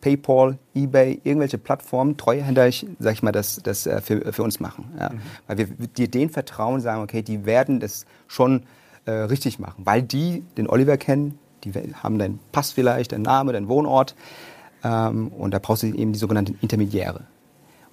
PayPal, 0.00 0.58
eBay, 0.74 1.20
irgendwelche 1.24 1.58
Plattformen, 1.58 2.16
Treuhänder, 2.16 2.70
sag 2.98 3.12
ich 3.12 3.22
mal, 3.22 3.32
das, 3.32 3.60
das 3.62 3.86
äh, 3.86 4.00
für, 4.00 4.32
für 4.32 4.42
uns 4.42 4.60
machen. 4.60 4.92
Ja. 4.98 5.10
Mhm. 5.10 5.20
Weil 5.46 5.58
wir 5.58 5.66
dir 5.88 6.08
denen 6.08 6.30
vertrauen, 6.30 6.80
sagen, 6.80 7.02
okay, 7.02 7.22
die 7.22 7.46
werden 7.46 7.80
das 7.80 8.06
schon 8.26 8.64
äh, 9.04 9.12
richtig 9.12 9.58
machen, 9.58 9.84
weil 9.84 10.02
die 10.02 10.42
den 10.56 10.68
Oliver 10.68 10.96
kennen, 10.96 11.38
die 11.64 11.72
haben 11.72 12.18
deinen 12.18 12.38
Pass 12.52 12.72
vielleicht, 12.72 13.12
deinen 13.12 13.22
Namen, 13.22 13.52
deinen 13.52 13.68
Wohnort 13.68 14.14
ähm, 14.14 14.24
und 14.88 15.50
da 15.52 15.58
brauchst 15.58 15.82
du 15.82 15.88
eben 15.88 16.12
die 16.12 16.18
sogenannten 16.18 16.58
Intermediäre. 16.60 17.24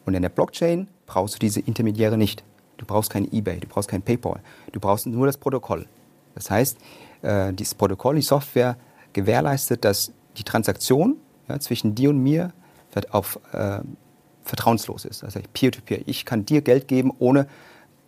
Und 0.06 0.14
in 0.16 0.22
der 0.22 0.30
Blockchain 0.30 0.88
brauchst 1.06 1.36
du 1.36 1.40
diese 1.40 1.62
Intermediäre 1.62 2.18
nicht. 2.18 2.44
Du 2.78 2.86
brauchst 2.86 3.10
kein 3.10 3.32
eBay, 3.32 3.60
du 3.60 3.68
brauchst 3.68 3.90
kein 3.90 4.02
PayPal, 4.02 4.42
du 4.72 4.80
brauchst 4.80 5.06
nur 5.06 5.26
das 5.26 5.38
Protokoll. 5.38 5.88
Das 6.36 6.50
heißt, 6.50 6.78
äh, 7.22 7.54
dieses 7.54 7.76
Protokoll, 7.76 8.16
die 8.16 8.22
Software 8.22 8.78
gewährleistet, 9.14 9.86
dass 9.86 10.12
die 10.38 10.44
Transaktion 10.44 11.18
ja, 11.48 11.60
zwischen 11.60 11.96
dir 11.96 12.10
und 12.10 12.20
mir 12.20 12.52
auf, 13.12 13.40
äh, 13.54 13.80
vertrauenslos 14.44 15.06
ist. 15.06 15.24
Also 15.24 15.40
Peer-to-Peer. 15.54 16.00
-peer. 16.00 16.04
Ich 16.06 16.26
kann 16.26 16.46
dir 16.46 16.62
Geld 16.62 16.88
geben, 16.88 17.12
ohne 17.20 17.48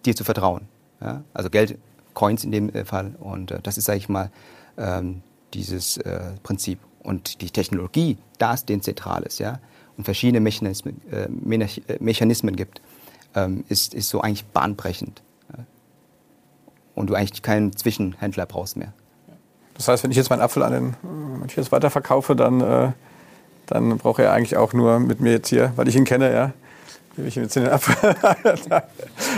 dir 0.05 0.15
zu 0.15 0.23
vertrauen. 0.23 0.67
Ja? 1.01 1.23
Also 1.33 1.49
Geld, 1.49 1.77
Coins 2.13 2.43
in 2.43 2.51
dem 2.51 2.69
äh, 2.69 2.85
Fall. 2.85 3.15
Und 3.19 3.51
äh, 3.51 3.59
das 3.61 3.77
ist, 3.77 3.85
sage 3.85 3.99
ich 3.99 4.09
mal, 4.09 4.31
ähm, 4.77 5.21
dieses 5.53 5.97
äh, 5.97 6.33
Prinzip. 6.43 6.79
Und 7.05 7.41
die 7.41 7.49
Technologie, 7.49 8.17
da 8.37 8.53
es 8.53 8.65
den 8.65 8.81
Zentrales, 8.81 9.39
ja, 9.39 9.59
und 9.97 10.03
verschiedene 10.03 10.41
Mechanismen, 10.41 11.01
äh, 11.11 11.25
äh, 11.25 11.97
Mechanismen 11.99 12.55
gibt, 12.55 12.81
ähm, 13.35 13.63
ist, 13.69 13.93
ist 13.93 14.09
so 14.09 14.21
eigentlich 14.21 14.45
bahnbrechend. 14.45 15.21
Ja? 15.55 15.63
Und 16.95 17.09
du 17.09 17.15
eigentlich 17.15 17.41
keinen 17.41 17.75
Zwischenhändler 17.75 18.45
brauchst 18.45 18.75
mehr. 18.75 18.93
Das 19.75 19.87
heißt, 19.87 20.03
wenn 20.03 20.11
ich 20.11 20.17
jetzt 20.17 20.29
meinen 20.29 20.41
Apfel 20.41 20.63
an 20.63 20.71
den 20.71 21.39
Matthias 21.39 21.71
weiterverkaufe, 21.71 22.35
dann 22.35 22.61
äh, 22.61 22.91
dann 23.67 23.97
braucht 23.97 24.19
er 24.19 24.31
eigentlich 24.31 24.57
auch 24.57 24.73
nur 24.73 24.99
mit 24.99 25.19
mir 25.19 25.33
jetzt 25.33 25.49
hier, 25.49 25.73
weil 25.75 25.87
ich 25.87 25.95
ihn 25.95 26.05
kenne, 26.05 26.31
ja, 26.33 26.53
gebe 27.15 27.27
ich 27.27 27.37
ihm 27.37 27.43
jetzt 27.43 27.55
den 27.55 27.67
ab. 27.67 27.81
also 28.43 28.69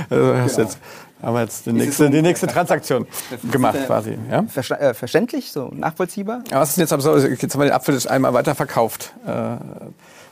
genau. 0.09 0.45
jetzt, 0.45 0.79
haben 1.21 1.33
wir 1.33 1.41
jetzt 1.41 1.65
die 1.65 1.74
nächste, 1.74 2.09
die 2.09 2.21
nächste 2.21 2.47
Transaktion 2.47 3.07
gemacht 3.51 3.77
quasi. 3.86 4.17
Ja? 4.29 4.45
Äh, 4.75 4.93
verständlich, 4.93 5.51
so 5.51 5.71
nachvollziehbar? 5.74 6.43
Ja, 6.51 6.59
was 6.59 6.71
ist 6.71 6.77
jetzt 6.77 6.93
aber 6.93 7.01
so? 7.01 7.17
Jetzt 7.17 7.53
haben 7.53 7.62
wir 7.62 7.65
den 7.65 7.74
Apfel 7.74 7.95
jetzt 7.95 8.09
einmal 8.09 8.33
weiterverkauft. 8.33 9.13
Äh, 9.25 9.57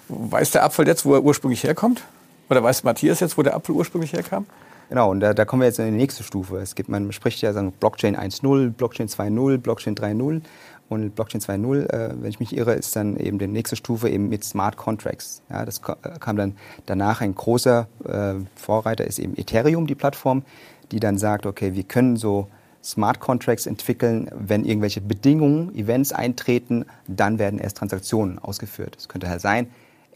weiß 0.09 0.51
der 0.51 0.63
Apfel 0.63 0.87
jetzt, 0.87 1.05
wo 1.05 1.15
er 1.15 1.23
ursprünglich 1.23 1.63
herkommt? 1.63 2.03
Oder 2.49 2.61
weiß 2.61 2.83
Matthias 2.83 3.19
jetzt, 3.19 3.37
wo 3.37 3.43
der 3.43 3.55
Apfel 3.55 3.73
ursprünglich 3.73 4.13
herkam? 4.13 4.45
Genau, 4.89 5.09
und 5.09 5.19
da, 5.19 5.33
da 5.33 5.45
kommen 5.45 5.63
wir 5.63 5.67
jetzt 5.67 5.79
in 5.79 5.85
die 5.85 5.91
nächste 5.91 6.23
Stufe. 6.23 6.57
Es 6.57 6.75
gibt, 6.75 6.89
man 6.89 7.11
spricht 7.11 7.41
ja 7.41 7.53
sagen 7.53 7.71
Blockchain 7.71 8.15
1.0, 8.15 8.69
Blockchain 8.69 9.07
2.0, 9.07 9.57
Blockchain 9.57 9.95
3.0. 9.95 10.41
Und 10.87 11.15
Blockchain 11.15 11.41
2.0, 11.41 11.89
äh, 11.89 12.13
wenn 12.21 12.29
ich 12.29 12.39
mich 12.39 12.55
irre, 12.55 12.73
ist 12.73 12.95
dann 12.95 13.17
eben 13.17 13.39
die 13.39 13.47
nächste 13.47 13.75
Stufe 13.75 14.07
eben 14.07 14.29
mit 14.29 14.43
Smart 14.43 14.77
Contracts. 14.77 15.41
Ja, 15.49 15.65
das 15.65 15.79
äh, 15.79 16.19
kam 16.19 16.37
dann 16.37 16.55
danach 16.85 17.21
ein 17.21 17.33
großer 17.33 17.87
äh, 18.07 18.35
Vorreiter, 18.55 19.05
ist 19.05 19.17
eben 19.17 19.35
Ethereum, 19.35 19.87
die 19.87 19.95
Plattform, 19.95 20.43
die 20.91 20.99
dann 20.99 21.17
sagt, 21.17 21.45
okay, 21.45 21.73
wir 21.73 21.83
können 21.83 22.17
so 22.17 22.47
Smart 22.83 23.19
Contracts 23.19 23.65
entwickeln, 23.65 24.29
wenn 24.33 24.63
irgendwelche 24.63 25.01
Bedingungen, 25.01 25.73
Events 25.75 26.11
eintreten, 26.11 26.85
dann 27.07 27.39
werden 27.39 27.57
erst 27.59 27.77
Transaktionen 27.77 28.37
ausgeführt. 28.37 28.95
Es 28.97 29.07
könnte 29.07 29.27
halt 29.27 29.41
sein, 29.41 29.67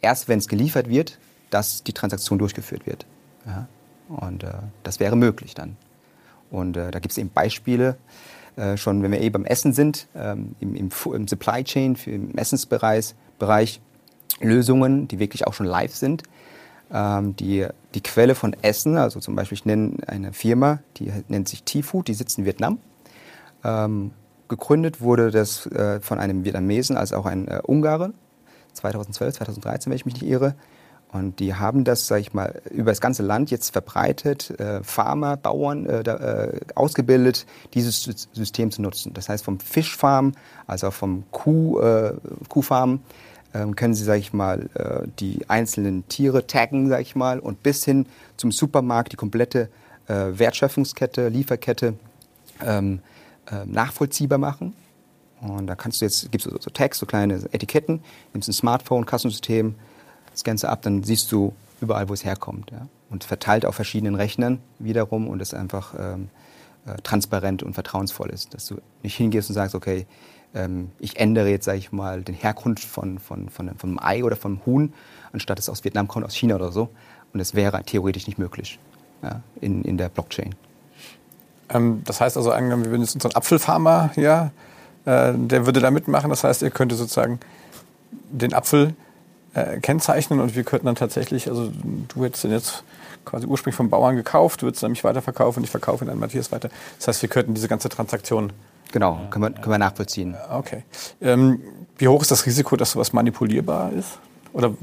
erst 0.01 0.27
wenn 0.27 0.38
es 0.38 0.47
geliefert 0.47 0.88
wird, 0.88 1.17
dass 1.49 1.83
die 1.83 1.93
Transaktion 1.93 2.38
durchgeführt 2.38 2.85
wird. 2.85 3.07
Ja, 3.47 3.67
und 4.09 4.43
äh, 4.43 4.53
das 4.83 4.99
wäre 4.99 5.15
möglich 5.15 5.55
dann. 5.55 5.77
Und 6.51 6.77
äh, 6.77 6.91
da 6.91 6.99
gibt 6.99 7.11
es 7.11 7.17
eben 7.17 7.29
Beispiele, 7.29 7.97
äh, 8.55 8.77
schon, 8.77 9.01
wenn 9.01 9.11
wir 9.11 9.21
eh 9.21 9.29
beim 9.29 9.45
Essen 9.45 9.73
sind, 9.73 10.07
ähm, 10.15 10.55
im, 10.59 10.75
im, 10.75 10.89
im, 11.13 11.27
Supply 11.27 11.63
Chain, 11.63 11.97
im 12.05 12.35
Essensbereich, 12.35 13.15
Bereich, 13.39 13.79
Lösungen, 14.41 15.07
die 15.07 15.19
wirklich 15.19 15.47
auch 15.47 15.53
schon 15.53 15.65
live 15.65 15.95
sind. 15.95 16.23
Ähm, 16.91 17.36
die, 17.36 17.67
die 17.93 18.01
Quelle 18.01 18.36
von 18.36 18.55
Essen, 18.62 18.98
also 18.98 19.19
zum 19.19 19.36
Beispiel, 19.36 19.58
ich 19.58 19.65
nenne 19.65 19.98
eine 20.08 20.34
Firma, 20.34 20.79
die 20.98 21.12
nennt 21.27 21.48
sich 21.48 21.63
T-Food, 21.63 22.08
die 22.08 22.13
sitzt 22.13 22.38
in 22.38 22.46
Vietnam. 22.46 22.79
Ähm, 23.63 24.12
gegründet 24.48 25.01
wurde 25.01 25.31
das 25.31 25.65
äh, 25.67 26.00
von 26.01 26.19
einem 26.19 26.43
Vietnamesen 26.43 26.98
als 26.98 27.13
auch 27.13 27.25
ein 27.25 27.48
äh, 27.48 27.62
Ungarer, 27.65 28.12
2012, 28.74 29.36
2013, 29.36 29.91
wenn 29.91 29.98
ich 29.98 30.05
mich 30.05 30.15
nicht 30.15 30.25
irre. 30.25 30.55
Und 31.12 31.39
die 31.39 31.55
haben 31.55 31.86
das, 31.86 32.05
sage 32.05 32.22
ich 32.22 32.34
mal, 32.34 32.62
über 32.69 32.91
das 32.91 33.01
ganze 33.01 33.24
Land 33.24 33.50
jetzt 33.50 33.72
verbreitet, 33.72 34.51
äh, 34.60 34.84
Farmer, 34.84 35.38
Bauern 35.38 35.88
äh, 35.88 36.03
da, 36.03 36.17
äh, 36.17 36.60
ausgebildet, 36.75 37.48
dieses 37.74 38.27
System 38.31 38.69
zu 38.69 38.84
nutzen. 38.84 39.13
Das 39.13 39.27
heißt, 39.27 39.43
vom 39.43 39.60
Fischfarm, 39.60 40.34
also 40.67 40.91
vom 40.91 41.24
Kuh, 41.31 41.79
äh, 41.79 42.13
Kuhfarm, 42.48 43.00
können 43.51 43.93
sie, 43.93 44.03
sage 44.03 44.19
ich 44.19 44.33
mal, 44.33 44.69
äh, 44.75 45.07
die 45.19 45.49
einzelnen 45.49 46.07
Tiere 46.07 46.45
taggen, 46.47 46.89
sage 46.89 47.01
ich 47.01 47.15
mal, 47.15 47.39
und 47.39 47.63
bis 47.63 47.83
hin 47.83 48.05
zum 48.37 48.51
Supermarkt 48.51 49.11
die 49.11 49.15
komplette 49.15 49.69
äh, 50.07 50.13
Wertschöpfungskette, 50.37 51.29
Lieferkette 51.29 51.95
ähm, 52.63 52.99
äh, 53.51 53.65
nachvollziehbar 53.65 54.37
machen. 54.37 54.73
Und 55.41 55.67
da 55.67 55.75
kannst 55.75 56.01
du 56.01 56.05
jetzt, 56.05 56.31
gibst 56.31 56.47
du 56.47 56.51
so 56.59 56.69
Tags, 56.69 56.99
so 56.99 57.05
kleine 57.05 57.35
Etiketten, 57.51 58.01
nimmst 58.33 58.49
ein 58.49 58.53
Smartphone, 58.53 59.05
Kassensystem, 59.05 59.75
scannst 60.35 60.63
du 60.63 60.69
ab, 60.69 60.81
dann 60.81 61.03
siehst 61.03 61.31
du 61.31 61.53
überall, 61.81 62.09
wo 62.09 62.13
es 62.13 62.25
herkommt. 62.25 62.71
Ja? 62.71 62.87
Und 63.09 63.23
verteilt 63.23 63.65
auf 63.65 63.75
verschiedenen 63.75 64.15
Rechnern 64.15 64.59
wiederum 64.79 65.27
und 65.27 65.41
es 65.41 65.53
einfach 65.53 65.93
ähm, 65.97 66.29
äh, 66.85 66.95
transparent 67.01 67.63
und 67.63 67.73
vertrauensvoll 67.73 68.29
ist. 68.29 68.53
Dass 68.53 68.65
du 68.65 68.81
nicht 69.01 69.15
hingehst 69.15 69.49
und 69.49 69.55
sagst, 69.55 69.75
okay, 69.75 70.05
ähm, 70.53 70.91
ich 70.99 71.19
ändere 71.19 71.49
jetzt, 71.49 71.65
sage 71.65 71.77
ich 71.77 71.91
mal, 71.91 72.21
den 72.21 72.35
Herkunft 72.35 72.83
von, 72.83 73.19
von, 73.19 73.49
von, 73.49 73.69
von 73.75 73.89
einem 73.89 73.99
Ei 74.01 74.23
oder 74.23 74.35
vom 74.35 74.65
Huhn, 74.65 74.93
anstatt 75.31 75.59
es 75.59 75.69
aus 75.69 75.83
Vietnam 75.83 76.07
kommt, 76.07 76.25
aus 76.25 76.35
China 76.35 76.55
oder 76.55 76.71
so. 76.71 76.89
Und 77.33 77.39
es 77.39 77.53
wäre 77.53 77.83
theoretisch 77.83 78.27
nicht 78.27 78.39
möglich 78.39 78.79
ja, 79.21 79.41
in, 79.61 79.83
in 79.83 79.97
der 79.97 80.09
Blockchain. 80.09 80.55
Ähm, 81.69 82.01
das 82.05 82.21
heißt 82.21 82.37
also, 82.37 82.49
wir 82.49 82.85
würden 82.85 83.01
jetzt 83.01 83.15
unseren 83.15 83.35
Apfelfarmer 83.35 84.11
hier, 84.15 84.51
äh, 85.05 85.33
der 85.35 85.65
würde 85.65 85.79
da 85.79 85.91
mitmachen. 85.91 86.29
Das 86.29 86.43
heißt, 86.43 86.61
ihr 86.63 86.71
könnte 86.71 86.95
sozusagen 86.95 87.39
den 88.31 88.53
Apfel 88.53 88.95
äh, 89.53 89.79
kennzeichnen 89.79 90.39
und 90.39 90.55
wir 90.55 90.63
könnten 90.63 90.87
dann 90.87 90.95
tatsächlich, 90.95 91.47
also 91.47 91.71
du 92.07 92.23
hättest 92.23 92.43
den 92.43 92.51
jetzt 92.51 92.83
quasi 93.25 93.45
ursprünglich 93.45 93.75
vom 93.75 93.89
Bauern 93.89 94.15
gekauft, 94.15 94.63
würdest 94.63 94.81
dann 94.81 94.91
mich 94.91 95.03
weiterverkaufen 95.03 95.61
und 95.61 95.63
ich 95.65 95.71
verkaufe 95.71 96.05
ihn 96.05 96.09
an 96.09 96.19
Matthias 96.19 96.51
weiter. 96.51 96.69
Das 96.97 97.07
heißt, 97.07 97.21
wir 97.21 97.29
könnten 97.29 97.53
diese 97.53 97.67
ganze 97.67 97.89
Transaktion 97.89 98.51
Genau, 98.91 99.19
können 99.29 99.43
wir, 99.43 99.51
können 99.51 99.72
wir 99.72 99.77
nachvollziehen. 99.77 100.36
Okay. 100.51 100.84
Ähm, 101.22 101.62
wie 101.98 102.08
hoch 102.08 102.22
ist 102.22 102.31
das 102.31 102.46
Risiko, 102.46 102.75
dass 102.75 102.91
sowas 102.91 103.13
manipulierbar 103.13 103.91
ist? 103.93 104.19
Oder 104.53 104.74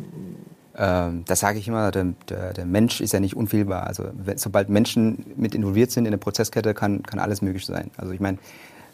ähm, 0.77 1.25
das 1.27 1.41
sage 1.41 1.59
ich 1.59 1.67
immer, 1.67 1.91
der, 1.91 2.15
der, 2.29 2.53
der, 2.53 2.67
Mensch 2.67 3.01
ist 3.01 3.13
ja 3.13 3.21
nicht 3.21 3.35
unfehlbar. 3.35 3.87
Also 3.87 4.05
sobald 4.37 4.69
Menschen 4.69 5.25
mit 5.37 5.55
involviert 5.55 5.91
sind 5.91 6.05
in 6.05 6.13
der 6.13 6.19
Prozesskette, 6.19 6.75
kann, 6.75 7.03
kann 7.03 7.19
alles 7.19 7.43
möglich 7.43 7.65
sein. 7.67 7.91
Also 7.97 8.13
ich 8.13 8.21
meine, 8.21 8.39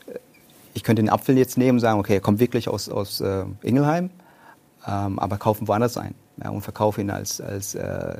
äh, 0.07 0.19
ich 0.75 0.85
könnte 0.85 1.03
den 1.03 1.11
Apfel 1.11 1.37
jetzt 1.37 1.59
nehmen 1.59 1.77
und 1.77 1.81
sagen, 1.81 1.99
okay, 1.99 2.15
er 2.15 2.21
kommt 2.21 2.41
wirklich 2.41 2.69
aus, 2.69 2.89
aus 2.89 3.21
äh, 3.21 3.45
Ingelheim, 3.63 4.11
ähm, 4.87 5.19
aber 5.19 5.37
kaufen 5.37 5.69
woanders 5.69 5.97
ein 5.97 6.15
ja, 6.43 6.51
und 6.51 6.63
verkaufe 6.63 7.01
ihn 7.01 7.11
als, 7.11 7.41
als 7.41 7.75
äh, 7.75 8.17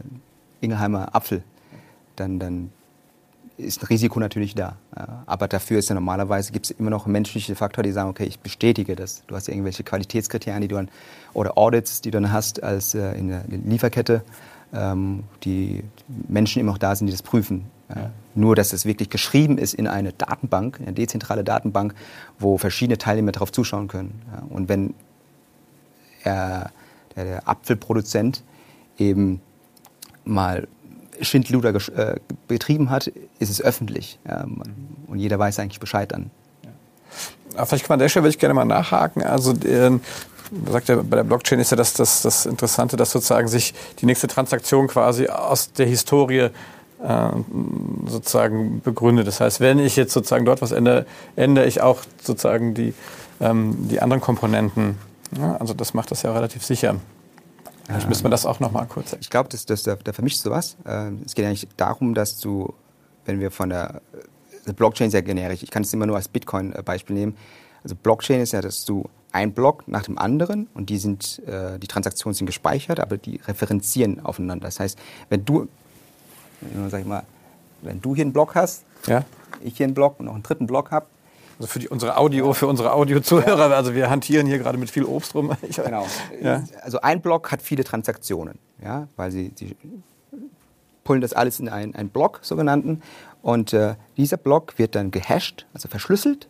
Ingelheimer 0.61 1.15
Apfel, 1.15 1.43
dann, 2.17 2.39
dann 2.39 2.71
ist 3.59 3.83
ein 3.83 3.87
Risiko 3.87 4.21
natürlich 4.21 4.55
da. 4.55 4.77
Aber 5.27 5.49
dafür 5.49 5.79
ist 5.79 5.89
ja 5.89 5.95
normalerweise 5.95 6.53
gibt 6.53 6.67
es 6.67 6.71
immer 6.73 6.91
noch 6.91 7.07
menschliche 7.07 7.55
Faktoren, 7.55 7.85
die 7.85 7.93
sagen, 7.93 8.11
okay, 8.11 8.25
ich 8.25 8.41
bestätige 8.41 8.97
das. 8.97 9.23
Du 9.27 9.35
hast 9.35 9.49
ja 9.49 9.55
irgendwelche 9.55 9.85
Qualitätskriterien, 9.85 10.63
die 10.63 10.69
du 10.69 10.77
dann, 10.77 10.89
oder 11.35 11.57
Audits, 11.57 12.01
die 12.01 12.11
du 12.11 12.21
dann 12.21 12.33
hast 12.33 12.63
als 12.63 12.95
äh, 12.95 13.13
in 13.13 13.29
der 13.29 13.45
Lieferkette, 13.49 14.23
ähm, 14.73 15.25
die 15.45 15.85
Menschen 16.29 16.61
immer 16.61 16.73
noch 16.73 16.79
da 16.79 16.95
sind, 16.95 17.07
die 17.07 17.13
das 17.13 17.23
prüfen. 17.23 17.67
Ja. 17.89 18.11
Nur, 18.35 18.57
dass 18.57 18.73
es 18.73 18.87
wirklich 18.87 19.11
geschrieben 19.11 19.59
ist 19.59 19.75
in 19.75 19.87
eine 19.87 20.13
Datenbank, 20.13 20.81
eine 20.81 20.95
dezentrale 20.95 21.45
Datenbank, 21.45 21.95
wo 22.39 22.57
verschiedene 22.57 22.97
Teilnehmer 22.97 23.33
darauf 23.33 23.53
zuschauen 23.53 23.89
können. 23.89 24.23
Ja. 24.33 24.43
Und 24.49 24.69
wenn 24.69 24.95
er, 26.23 26.71
der, 27.15 27.25
der 27.25 27.49
Apfelproduzent 27.49 28.43
eben 28.99 29.43
mal 30.25 30.69
Schindluder 31.21 31.75
äh, 31.97 32.17
betrieben 32.49 32.91
hat, 32.91 33.09
ist 33.39 33.51
es 33.51 33.61
öffentlich. 33.61 34.19
Ja, 34.29 34.45
und 35.07 35.19
jeder 35.19 35.39
weiß 35.39 35.59
eigentlich 35.59 35.81
Bescheid 35.81 36.13
dann. 36.13 36.31
Ja. 37.55 37.65
Vielleicht 37.65 37.85
kann 37.85 37.95
man 37.95 37.97
an 37.97 38.05
der 38.05 38.09
Stelle 38.09 38.25
würde 38.25 38.31
ich 38.31 38.39
gerne 38.39 38.55
mal 38.55 38.65
nachhaken. 38.65 39.23
Also 39.23 39.53
äh, 39.53 39.99
sagt 40.71 40.89
ja, 40.89 40.97
bei 40.97 41.17
der 41.17 41.25
Blockchain 41.25 41.61
ist 41.61 41.71
ja 41.71 41.77
das, 41.77 41.95
das, 41.95 42.23
das 42.23 42.47
Interessante, 42.47 42.97
dass 42.97 43.11
sozusagen 43.11 43.49
sich 43.49 43.75
die 44.01 44.07
nächste 44.07 44.27
Transaktion 44.27 44.89
quasi 44.89 45.29
aus 45.29 45.73
der 45.73 45.87
Historie 45.87 46.49
äh, 47.03 47.29
sozusagen 48.07 48.81
begründet. 48.81 49.27
Das 49.27 49.41
heißt, 49.41 49.61
wenn 49.61 49.79
ich 49.79 49.97
jetzt 49.97 50.13
sozusagen 50.13 50.45
dort 50.45 50.63
was 50.63 50.73
ändere, 50.73 51.07
ändere 51.37 51.67
ich 51.67 51.81
auch 51.81 52.01
sozusagen 52.23 52.75
die, 52.75 52.95
ähm, 53.41 53.89
die 53.89 54.01
anderen 54.01 54.21
Komponenten 54.21 54.97
ja, 55.39 55.57
also 55.57 55.75
das 55.75 55.95
macht 55.95 56.11
das 56.11 56.23
ja 56.23 56.33
relativ 56.33 56.65
sicher. 56.65 56.97
Vielleicht 57.87 58.09
müssen 58.09 58.25
wir 58.25 58.31
das 58.31 58.47
auch 58.47 58.61
noch 58.61 58.71
mal 58.73 58.87
kurz. 58.87 59.17
Ich 59.21 59.29
glaube, 59.31 59.49
das, 59.49 59.67
das, 59.67 59.83
da, 59.83 59.97
da 59.97 60.13
vermischt 60.13 60.45
du 60.47 60.51
was. 60.51 60.77
Ähm, 60.87 61.23
es 61.27 61.35
geht 61.35 61.45
eigentlich 61.45 61.67
darum, 61.77 62.15
dass 62.15 62.39
du, 62.39 62.73
wenn 63.25 63.41
wir 63.41 63.51
von 63.51 63.69
der, 63.71 64.01
der 64.67 64.73
Blockchain 64.73 65.11
sehr 65.11 65.23
generisch, 65.23 65.63
ich 65.63 65.71
kann 65.71 65.83
es 65.83 65.93
immer 65.93 66.07
nur 66.07 66.17
als 66.17 66.29
Bitcoin-Beispiel 66.29 67.15
nehmen. 67.15 67.37
Also 67.83 67.97
Blockchain 67.97 68.41
ist 68.41 68.53
ja, 68.53 68.61
dass 68.61 68.85
du 68.85 69.05
ein 69.33 69.53
Block 69.53 69.89
nach 69.89 70.05
dem 70.05 70.19
anderen 70.19 70.69
und 70.75 70.91
die 70.91 70.99
sind, 70.99 71.41
äh, 71.47 71.79
die 71.79 71.89
Transaktionen 71.89 72.35
sind 72.35 72.47
gespeichert, 72.47 73.01
aber 73.01 73.17
die 73.17 73.41
referenzieren 73.47 74.25
aufeinander. 74.25 74.67
Das 74.67 74.79
heißt, 74.79 74.99
wenn 75.31 75.45
du, 75.45 75.69
sag 76.89 77.01
ich 77.01 77.07
mal, 77.07 77.25
wenn 77.81 78.01
du 78.01 78.15
hier 78.15 78.23
einen 78.25 78.33
Block 78.33 78.55
hast, 78.55 78.85
Ja. 79.07 79.25
ich 79.63 79.77
hier 79.77 79.87
einen 79.87 79.95
Block 79.95 80.21
und 80.21 80.27
noch 80.27 80.35
einen 80.35 80.43
dritten 80.45 80.67
Block 80.67 80.91
habe, 80.93 81.07
Also 81.59 81.69
für 81.69 81.79
die, 81.79 81.89
unsere 81.89 82.17
Audio, 82.17 82.53
für 82.53 82.67
unsere 82.67 82.93
Audio-Zuhörer, 82.93 83.75
also 83.75 83.95
wir 83.95 84.11
hantieren 84.11 84.47
hier 84.47 84.59
gerade 84.59 84.79
mit 84.79 84.91
viel 84.91 85.05
Obst 85.05 85.35
rum. 85.35 85.53
Genau. 85.85 86.07
Ja. 86.41 86.65
Also 86.83 87.01
ein 87.01 87.21
Block 87.21 87.51
hat 87.51 87.63
viele 87.63 87.85
Transaktionen, 87.85 88.59
ja, 88.83 89.09
weil 89.17 89.31
sie, 89.31 89.53
sie 89.55 89.77
pullen 91.05 91.21
das 91.21 91.33
alles 91.33 91.61
in 91.61 91.69
einen, 91.69 91.95
einen 91.95 92.09
Block, 92.09 92.41
sogenannten. 92.43 93.03
Und 93.43 93.73
äh, 93.73 93.95
dieser 94.17 94.37
Block 94.37 94.79
wird 94.79 94.95
dann 94.95 95.11
gehasht, 95.11 95.67
also 95.75 95.89
verschlüsselt. 95.89 96.49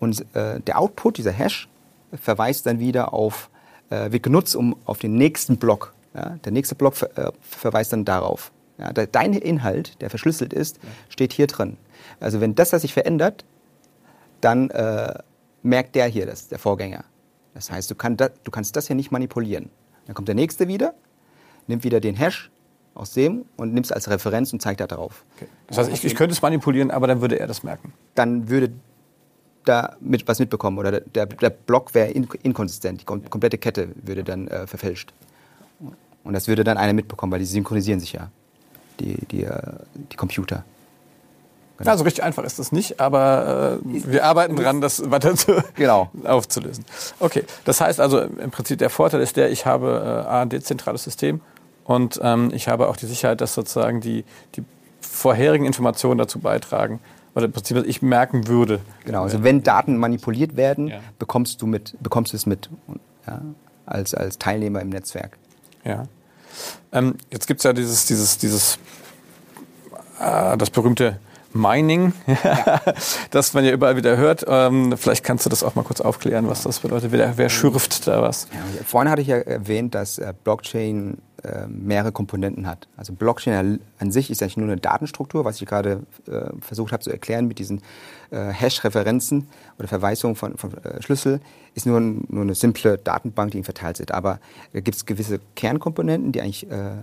Und 0.00 0.24
äh, 0.34 0.60
der 0.60 0.78
Output, 0.78 1.18
dieser 1.18 1.32
Hash, 1.32 1.68
verweist 2.12 2.66
dann 2.66 2.78
wieder 2.78 3.12
auf, 3.12 3.50
äh, 3.90 4.12
wird 4.12 4.22
genutzt, 4.22 4.54
um 4.54 4.76
auf 4.84 4.98
den 4.98 5.16
nächsten 5.16 5.56
Block. 5.56 5.94
Ja, 6.14 6.36
der 6.44 6.52
nächste 6.52 6.76
Block 6.76 6.94
ver, 6.94 7.18
äh, 7.18 7.32
verweist 7.40 7.92
dann 7.92 8.04
darauf. 8.04 8.52
Ja, 8.78 8.92
der, 8.92 9.06
dein 9.06 9.32
Inhalt, 9.32 10.00
der 10.00 10.10
verschlüsselt 10.10 10.52
ist, 10.52 10.78
steht 11.08 11.32
hier 11.32 11.46
drin. 11.46 11.76
Also 12.20 12.40
wenn 12.40 12.54
das, 12.54 12.70
das 12.70 12.82
sich 12.82 12.92
verändert, 12.92 13.44
dann 14.44 14.70
äh, 14.70 15.14
merkt 15.62 15.94
der 15.94 16.06
hier 16.06 16.26
das, 16.26 16.48
der 16.48 16.58
Vorgänger. 16.58 17.04
Das 17.54 17.70
heißt, 17.70 17.90
du, 17.90 17.94
kann 17.94 18.16
da, 18.16 18.28
du 18.28 18.50
kannst 18.50 18.76
das 18.76 18.88
hier 18.88 18.96
nicht 18.96 19.10
manipulieren. 19.10 19.70
Dann 20.06 20.14
kommt 20.14 20.28
der 20.28 20.34
nächste 20.34 20.68
wieder, 20.68 20.94
nimmt 21.66 21.84
wieder 21.84 22.00
den 22.00 22.14
Hash 22.14 22.50
aus 22.94 23.12
dem 23.12 23.44
und 23.56 23.72
nimmt 23.72 23.86
es 23.86 23.92
als 23.92 24.08
Referenz 24.10 24.52
und 24.52 24.60
zeigt 24.60 24.80
da 24.80 24.86
drauf. 24.86 25.24
Das 25.66 25.78
heißt, 25.78 25.90
ich, 25.90 26.04
ich 26.04 26.14
könnte 26.14 26.32
es 26.32 26.42
manipulieren, 26.42 26.90
aber 26.90 27.06
dann 27.06 27.20
würde 27.20 27.38
er 27.38 27.46
das 27.46 27.62
merken. 27.62 27.92
Dann 28.14 28.48
würde 28.48 28.72
da 29.64 29.96
mit, 30.00 30.28
was 30.28 30.38
mitbekommen 30.38 30.78
oder 30.78 31.00
der, 31.00 31.26
der 31.26 31.50
Block 31.50 31.94
wäre 31.94 32.10
in, 32.10 32.28
inkonsistent. 32.42 33.00
Die 33.00 33.04
kom 33.04 33.28
komplette 33.30 33.56
Kette 33.56 33.88
würde 34.02 34.22
dann 34.22 34.48
äh, 34.48 34.66
verfälscht. 34.66 35.12
Und 36.22 36.32
das 36.34 36.48
würde 36.48 36.64
dann 36.64 36.76
einer 36.76 36.92
mitbekommen, 36.92 37.32
weil 37.32 37.38
die 37.38 37.46
synchronisieren 37.46 38.00
sich 38.00 38.12
ja, 38.12 38.30
die, 39.00 39.16
die, 39.26 39.44
äh, 39.44 39.60
die 40.12 40.16
Computer. 40.16 40.64
Genau. 41.84 41.92
Also 41.92 42.04
richtig 42.04 42.24
einfach 42.24 42.44
ist 42.44 42.58
das 42.58 42.72
nicht, 42.72 43.00
aber 43.00 43.78
äh, 43.84 43.88
wir 44.10 44.24
arbeiten 44.24 44.56
dran, 44.56 44.80
das 44.80 45.10
weiter 45.10 45.34
zu, 45.36 45.62
Genau. 45.74 46.10
aufzulösen. 46.24 46.84
Okay, 47.20 47.44
das 47.64 47.80
heißt 47.80 48.00
also 48.00 48.20
im 48.20 48.50
Prinzip 48.50 48.78
der 48.78 48.90
Vorteil 48.90 49.20
ist 49.20 49.36
der, 49.36 49.50
ich 49.50 49.66
habe 49.66 50.24
äh, 50.26 50.28
A, 50.28 50.42
ein 50.42 50.48
dezentrales 50.48 51.04
System 51.04 51.40
und 51.84 52.18
ähm, 52.22 52.50
ich 52.52 52.68
habe 52.68 52.88
auch 52.88 52.96
die 52.96 53.06
Sicherheit, 53.06 53.40
dass 53.40 53.54
sozusagen 53.54 54.00
die, 54.00 54.24
die 54.56 54.64
vorherigen 55.00 55.64
Informationen 55.66 56.18
dazu 56.18 56.38
beitragen 56.40 57.00
oder 57.34 57.46
im 57.46 57.52
Prinzip, 57.52 57.76
dass 57.76 57.86
ich 57.86 58.00
merken 58.02 58.46
würde. 58.46 58.80
Genau, 59.04 59.22
also 59.24 59.42
wenn 59.42 59.62
Daten 59.62 59.96
manipuliert 59.98 60.56
werden, 60.56 60.88
Ja. 60.88 61.00
bekommst 61.18 61.60
du 61.62 61.66
mit, 61.66 61.94
bekommst 62.00 62.32
du 62.32 62.36
es 62.36 62.46
mit 62.46 62.70
ja, 63.26 63.40
als, 63.86 64.14
als 64.14 64.38
Teilnehmer 64.38 64.80
im 64.80 64.88
Netzwerk. 64.88 65.36
Ja. 65.84 66.04
Ähm, 66.92 67.16
jetzt 67.30 67.46
gibt 67.46 67.60
es 67.60 67.64
ja 67.64 67.72
dieses, 67.72 68.06
dieses, 68.06 68.38
dieses 68.38 68.78
äh, 70.20 70.56
das 70.56 70.70
berühmte 70.70 71.18
Mining, 71.54 72.12
das 73.30 73.54
man 73.54 73.64
ja 73.64 73.72
überall 73.72 73.96
wieder 73.96 74.16
hört. 74.16 74.44
Ähm, 74.48 74.94
vielleicht 74.96 75.24
kannst 75.24 75.46
du 75.46 75.50
das 75.50 75.62
auch 75.62 75.74
mal 75.76 75.82
kurz 75.84 76.00
aufklären, 76.00 76.48
was 76.48 76.62
das 76.62 76.80
bedeutet. 76.80 77.12
Wer, 77.12 77.36
wer 77.38 77.48
schürft 77.48 78.06
da 78.06 78.20
was? 78.22 78.48
Ja, 78.52 78.84
vorhin 78.84 79.10
hatte 79.10 79.22
ich 79.22 79.28
ja 79.28 79.36
erwähnt, 79.36 79.94
dass 79.94 80.18
äh, 80.18 80.34
Blockchain 80.42 81.18
äh, 81.44 81.66
mehrere 81.68 82.10
Komponenten 82.10 82.66
hat. 82.66 82.88
Also 82.96 83.12
Blockchain 83.12 83.78
an- 83.98 84.10
sich 84.10 84.30
ist 84.30 84.42
eigentlich 84.42 84.56
nur 84.56 84.66
eine 84.66 84.78
Datenstruktur, 84.78 85.44
was 85.44 85.60
ich 85.60 85.66
gerade 85.68 86.02
äh, 86.26 86.50
versucht 86.60 86.92
habe 86.92 87.02
zu 87.02 87.10
erklären 87.10 87.46
mit 87.46 87.58
diesen 87.58 87.82
äh, 88.30 88.48
Hash-Referenzen 88.48 89.46
oder 89.78 89.86
Verweisungen 89.88 90.34
von, 90.36 90.56
von 90.58 90.72
äh, 90.84 91.00
Schlüssel, 91.02 91.40
ist 91.74 91.86
nur, 91.86 92.00
ein, 92.00 92.24
nur 92.28 92.42
eine 92.42 92.54
simple 92.54 92.98
Datenbank, 92.98 93.52
die 93.52 93.62
verteilt 93.62 93.96
sind. 93.98 94.10
Aber 94.12 94.40
da 94.72 94.80
gibt 94.80 94.96
es 94.96 95.06
gewisse 95.06 95.38
Kernkomponenten, 95.54 96.32
die 96.32 96.40
eigentlich 96.40 96.70
äh, 96.70 96.96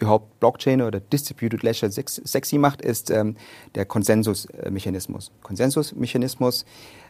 überhaupt 0.00 0.40
Blockchain 0.40 0.82
oder 0.82 1.00
Distributed 1.00 1.62
Ledger 1.62 1.90
sex- 1.90 2.20
sexy 2.24 2.58
macht, 2.58 2.82
ist 2.82 3.10
ähm, 3.10 3.36
der 3.74 3.84
Konsensusmechanismus. 3.84 5.30
Konsensusmechanismus 5.42 6.64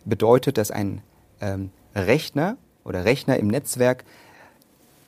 bedeutet, 0.05 0.59
dass 0.59 0.71
ein 0.71 1.03
ähm, 1.41 1.71
Rechner 1.95 2.57
oder 2.85 3.05
Rechner 3.05 3.39
im 3.39 3.49
Netzwerk 3.49 4.05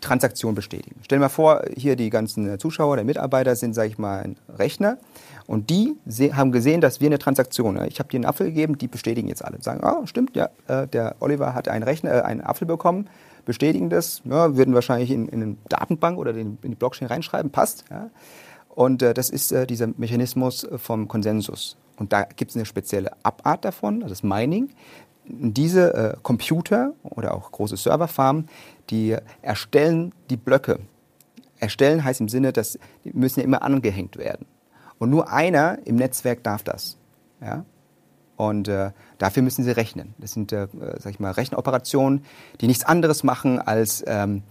Transaktionen 0.00 0.56
bestätigen. 0.56 0.98
Stell 1.02 1.18
dir 1.18 1.22
mal 1.22 1.28
vor, 1.28 1.62
hier 1.76 1.94
die 1.94 2.10
ganzen 2.10 2.58
Zuschauer, 2.58 2.96
der 2.96 3.04
Mitarbeiter 3.04 3.54
sind, 3.54 3.72
sage 3.72 3.88
ich 3.88 3.98
mal, 3.98 4.20
ein 4.22 4.36
Rechner 4.58 4.98
und 5.46 5.70
die 5.70 5.96
haben 6.32 6.50
gesehen, 6.50 6.80
dass 6.80 7.00
wir 7.00 7.06
eine 7.06 7.18
Transaktion, 7.18 7.76
äh, 7.76 7.86
ich 7.86 7.98
habe 7.98 8.08
dir 8.08 8.16
einen 8.16 8.24
Apfel 8.24 8.46
gegeben, 8.46 8.78
die 8.78 8.88
bestätigen 8.88 9.28
jetzt 9.28 9.44
alle. 9.44 9.62
Sagen, 9.62 9.84
ah, 9.84 10.04
stimmt, 10.06 10.36
ja, 10.36 10.50
äh, 10.66 10.88
der 10.88 11.16
Oliver 11.20 11.54
hat 11.54 11.68
einen 11.68 11.84
Rechner, 11.84 12.12
äh, 12.12 12.20
einen 12.22 12.40
Apfel 12.40 12.66
bekommen, 12.66 13.08
bestätigen 13.44 13.90
das, 13.90 14.22
ja, 14.24 14.56
würden 14.56 14.74
wahrscheinlich 14.74 15.10
in, 15.10 15.28
in 15.28 15.42
eine 15.42 15.56
Datenbank 15.68 16.18
oder 16.18 16.32
in, 16.32 16.58
in 16.62 16.70
die 16.70 16.76
Blockchain 16.76 17.08
reinschreiben, 17.08 17.50
passt. 17.50 17.84
Ja. 17.90 18.10
Und 18.68 19.02
äh, 19.02 19.14
das 19.14 19.30
ist 19.30 19.52
äh, 19.52 19.66
dieser 19.66 19.88
Mechanismus 19.96 20.66
vom 20.76 21.08
Konsensus. 21.08 21.76
Und 21.96 22.12
da 22.12 22.22
gibt 22.22 22.50
es 22.50 22.56
eine 22.56 22.64
spezielle 22.64 23.10
Abart 23.22 23.64
davon, 23.64 24.02
also 24.02 24.12
das 24.12 24.22
Mining. 24.22 24.70
Diese 25.24 25.94
äh, 25.94 26.16
Computer 26.22 26.94
oder 27.02 27.34
auch 27.34 27.52
große 27.52 27.76
Serverfarmen, 27.76 28.48
die 28.90 29.16
erstellen 29.40 30.12
die 30.30 30.36
Blöcke. 30.36 30.80
Erstellen 31.58 32.02
heißt 32.02 32.20
im 32.20 32.28
Sinne, 32.28 32.52
dass 32.52 32.78
die 33.04 33.12
müssen 33.12 33.40
ja 33.40 33.44
immer 33.44 33.62
angehängt 33.62 34.16
werden. 34.16 34.46
Und 34.98 35.10
nur 35.10 35.30
einer 35.30 35.78
im 35.84 35.96
Netzwerk 35.96 36.42
darf 36.42 36.64
das. 36.64 36.96
Ja? 37.40 37.64
Und 38.36 38.68
äh, 38.68 38.90
dafür 39.18 39.42
müssen 39.42 39.64
sie 39.64 39.70
rechnen. 39.70 40.14
Das 40.18 40.32
sind, 40.32 40.52
äh, 40.52 40.66
sag 40.98 41.12
ich 41.12 41.20
mal, 41.20 41.32
Rechenoperationen, 41.32 42.24
die 42.60 42.66
nichts 42.66 42.84
anderes 42.84 43.22
machen, 43.22 43.58
als 43.58 44.02
ähm, 44.06 44.42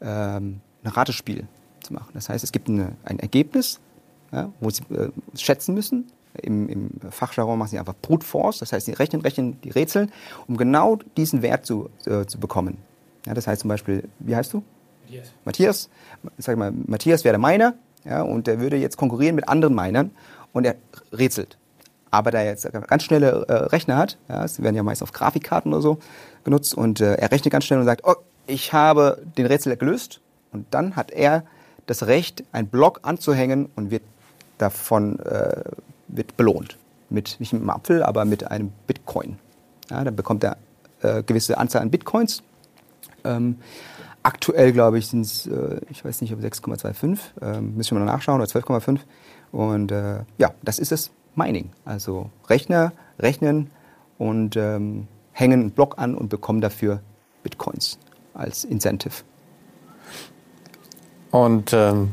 ähm, 0.00 0.60
ein 0.82 0.90
Ratespiel 0.90 1.46
zu 1.82 1.92
machen. 1.92 2.10
Das 2.14 2.28
heißt, 2.28 2.44
es 2.44 2.52
gibt 2.52 2.68
eine, 2.68 2.92
ein 3.04 3.18
Ergebnis, 3.18 3.80
ja, 4.32 4.50
wo 4.60 4.70
sie 4.70 4.82
äh, 4.94 5.10
schätzen 5.34 5.74
müssen. 5.74 6.10
Im, 6.40 6.68
Im 6.68 6.90
Fachjargon 7.10 7.58
machen 7.58 7.68
sie 7.68 7.78
einfach 7.78 7.94
Brute 8.00 8.26
Force, 8.26 8.58
das 8.58 8.72
heißt, 8.72 8.86
sie 8.86 8.92
rechnen, 8.92 9.22
rechnen 9.22 9.60
die 9.62 9.70
Rätsel, 9.70 10.08
um 10.48 10.56
genau 10.56 10.98
diesen 11.16 11.42
Wert 11.42 11.64
zu, 11.64 11.90
äh, 12.06 12.24
zu 12.26 12.40
bekommen. 12.40 12.78
Ja, 13.26 13.34
das 13.34 13.46
heißt 13.46 13.60
zum 13.60 13.68
Beispiel, 13.68 14.08
wie 14.18 14.34
heißt 14.34 14.52
du? 14.52 14.64
Matthias. 15.04 15.32
Matthias, 15.44 15.90
sag 16.38 16.56
mal, 16.56 16.72
Matthias 16.72 17.24
wäre 17.24 17.38
der 17.38 17.48
Miner, 17.48 17.74
ja, 18.04 18.22
und 18.22 18.46
der 18.46 18.58
würde 18.58 18.76
jetzt 18.76 18.96
konkurrieren 18.96 19.36
mit 19.36 19.48
anderen 19.48 19.74
Minern 19.74 20.10
und 20.52 20.64
er 20.64 20.76
rätselt. 21.12 21.56
Aber 22.14 22.30
da 22.30 22.38
er 22.38 22.44
jetzt 22.44 22.70
ganz 22.86 23.02
schnelle 23.02 23.44
äh, 23.48 23.52
Rechner 23.52 23.96
hat, 23.96 24.18
ja, 24.28 24.46
sie 24.46 24.62
werden 24.62 24.76
ja 24.76 24.84
meist 24.84 25.02
auf 25.02 25.10
Grafikkarten 25.10 25.72
oder 25.72 25.82
so 25.82 25.98
genutzt, 26.44 26.72
und 26.72 27.00
äh, 27.00 27.14
er 27.14 27.32
rechnet 27.32 27.50
ganz 27.50 27.64
schnell 27.64 27.80
und 27.80 27.86
sagt, 27.86 28.02
oh, 28.04 28.14
ich 28.46 28.72
habe 28.72 29.20
den 29.36 29.46
Rätsel 29.46 29.76
gelöst. 29.76 30.20
Und 30.52 30.66
dann 30.70 30.94
hat 30.94 31.10
er 31.10 31.42
das 31.86 32.06
Recht, 32.06 32.44
einen 32.52 32.68
Block 32.68 33.00
anzuhängen 33.02 33.68
und 33.74 33.90
wird 33.90 34.04
davon 34.58 35.18
äh, 35.18 35.62
wird 36.06 36.36
belohnt. 36.36 36.78
Mit, 37.10 37.40
nicht 37.40 37.52
mit 37.52 37.62
einem 37.62 37.70
Apfel, 37.70 38.04
aber 38.04 38.24
mit 38.24 38.48
einem 38.48 38.70
Bitcoin. 38.86 39.38
Ja, 39.90 40.04
dann 40.04 40.14
bekommt 40.14 40.44
er 40.44 40.56
äh, 41.02 41.24
gewisse 41.24 41.58
Anzahl 41.58 41.82
an 41.82 41.90
Bitcoins. 41.90 42.44
Ähm, 43.24 43.56
aktuell, 44.22 44.72
glaube 44.72 44.98
ich, 44.98 45.08
sind 45.08 45.22
es, 45.22 45.48
äh, 45.48 45.80
ich 45.90 46.04
weiß 46.04 46.20
nicht, 46.20 46.32
ob 46.32 46.38
6,25, 46.38 47.18
ähm, 47.42 47.76
müssen 47.76 47.96
wir 47.96 48.04
mal 48.04 48.12
nachschauen, 48.12 48.40
oder 48.40 48.48
12,5. 48.48 49.00
Und 49.50 49.90
äh, 49.90 50.20
ja, 50.38 50.52
das 50.62 50.78
ist 50.78 50.92
das 50.92 51.10
Mining. 51.36 51.70
Also 51.84 52.30
Rechner 52.48 52.92
rechnen 53.18 53.70
und 54.18 54.56
ähm, 54.56 55.08
hängen 55.32 55.60
einen 55.60 55.70
Block 55.70 55.98
an 55.98 56.14
und 56.14 56.28
bekommen 56.28 56.60
dafür 56.60 57.00
Bitcoins 57.42 57.98
als 58.32 58.64
Incentive. 58.64 59.22
Und 61.30 61.72
ähm, 61.72 62.12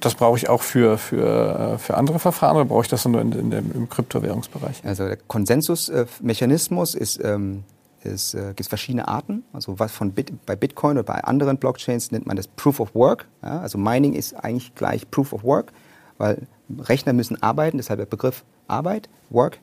das 0.00 0.14
brauche 0.14 0.36
ich 0.36 0.48
auch 0.48 0.62
für, 0.62 0.98
für, 0.98 1.74
äh, 1.74 1.78
für 1.78 1.96
andere 1.96 2.18
Verfahren 2.18 2.56
oder 2.56 2.64
brauche 2.64 2.82
ich 2.82 2.88
das 2.88 3.04
nur 3.04 3.20
in, 3.20 3.32
in 3.32 3.50
dem, 3.50 3.72
im 3.72 3.88
Kryptowährungsbereich? 3.88 4.84
Also 4.84 5.06
der 5.06 5.16
Konsensusmechanismus 5.16 6.94
ist, 6.94 7.22
ähm, 7.22 7.64
ist 8.02 8.34
äh, 8.34 8.52
gibt 8.54 8.68
verschiedene 8.68 9.08
Arten. 9.08 9.44
Also 9.52 9.78
was 9.78 9.92
von 9.92 10.12
Bit, 10.12 10.46
bei 10.46 10.56
Bitcoin 10.56 10.92
oder 10.92 11.04
bei 11.04 11.22
anderen 11.24 11.58
Blockchains 11.58 12.12
nennt 12.12 12.26
man 12.26 12.36
das 12.36 12.48
Proof 12.48 12.80
of 12.80 12.94
Work. 12.94 13.26
Ja? 13.42 13.60
Also 13.60 13.78
Mining 13.78 14.14
ist 14.14 14.34
eigentlich 14.34 14.74
gleich 14.74 15.10
Proof 15.10 15.32
of 15.32 15.44
Work, 15.44 15.72
weil 16.18 16.46
Rechner 16.78 17.12
müssen 17.12 17.42
arbeiten, 17.42 17.76
deshalb 17.76 17.98
der 17.98 18.06
Begriff 18.06 18.44
Arbeit, 18.68 19.08
Work. 19.30 19.58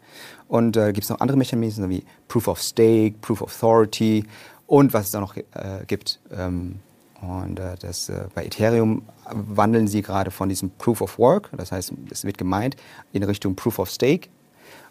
Und 0.47 0.77
äh, 0.77 0.93
gibt 0.93 1.03
es 1.03 1.09
noch 1.09 1.19
andere 1.19 1.37
Mechanismen 1.37 1.89
wie 1.89 2.03
Proof 2.27 2.47
of 2.47 2.61
Stake, 2.61 3.15
Proof 3.21 3.41
of 3.41 3.53
Authority 3.53 4.25
und 4.67 4.93
was 4.93 5.05
es 5.05 5.11
da 5.11 5.19
noch 5.19 5.35
äh, 5.35 5.43
gibt. 5.87 6.19
Ähm, 6.31 6.79
und 7.21 7.59
äh, 7.59 7.75
das, 7.79 8.09
äh, 8.09 8.25
bei 8.35 8.45
Ethereum 8.45 9.03
wandeln 9.31 9.87
sie 9.87 10.01
gerade 10.01 10.31
von 10.31 10.49
diesem 10.49 10.71
Proof 10.71 11.01
of 11.01 11.17
Work, 11.19 11.49
das 11.55 11.71
heißt, 11.71 11.93
es 12.11 12.25
wird 12.25 12.37
gemeint, 12.37 12.75
in 13.13 13.23
Richtung 13.23 13.55
Proof 13.55 13.79
of 13.79 13.89
Stake. 13.89 14.29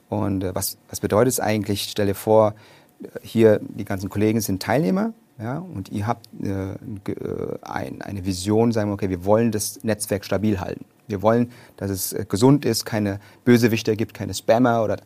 Und 0.08 0.44
äh, 0.44 0.54
was, 0.54 0.78
was 0.88 1.00
bedeutet 1.00 1.32
es 1.32 1.40
eigentlich? 1.40 1.88
Stell 1.90 2.06
dir 2.06 2.14
vor, 2.14 2.54
hier 3.22 3.60
die 3.62 3.84
ganzen 3.84 4.08
Kollegen 4.08 4.40
sind 4.40 4.62
Teilnehmer 4.62 5.12
ja, 5.38 5.58
und 5.58 5.90
ihr 5.90 6.06
habt 6.06 6.28
äh, 6.42 6.72
äh, 6.72 7.58
ein, 7.62 8.02
eine 8.02 8.24
Vision, 8.24 8.72
sagen 8.72 8.90
wir, 8.90 8.94
okay, 8.94 9.10
wir 9.10 9.24
wollen 9.24 9.50
das 9.50 9.82
Netzwerk 9.82 10.24
stabil 10.24 10.60
halten. 10.60 10.84
Wir 11.12 11.22
wollen, 11.22 11.52
dass 11.76 11.90
es 11.90 12.12
äh, 12.12 12.24
gesund 12.28 12.64
ist, 12.64 12.84
keine 12.84 13.20
Bösewichter 13.44 13.94
gibt, 13.94 14.14
keine 14.14 14.34
Spammer 14.34 14.82
oder 14.82 14.96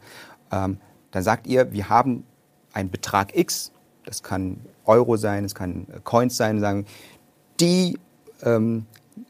ähm, 0.50 0.78
dann 1.10 1.22
sagt 1.22 1.46
ihr, 1.46 1.72
wir 1.72 1.88
haben 1.88 2.24
einen 2.72 2.90
Betrag 2.90 3.36
X, 3.36 3.72
das 4.04 4.22
kann 4.22 4.60
Euro 4.84 5.16
sein, 5.16 5.44
es 5.44 5.54
kann 5.54 5.86
Coins 6.04 6.36
sein, 6.36 6.60
sagen, 6.60 6.86
die 7.60 7.98
ähm, 8.42 8.86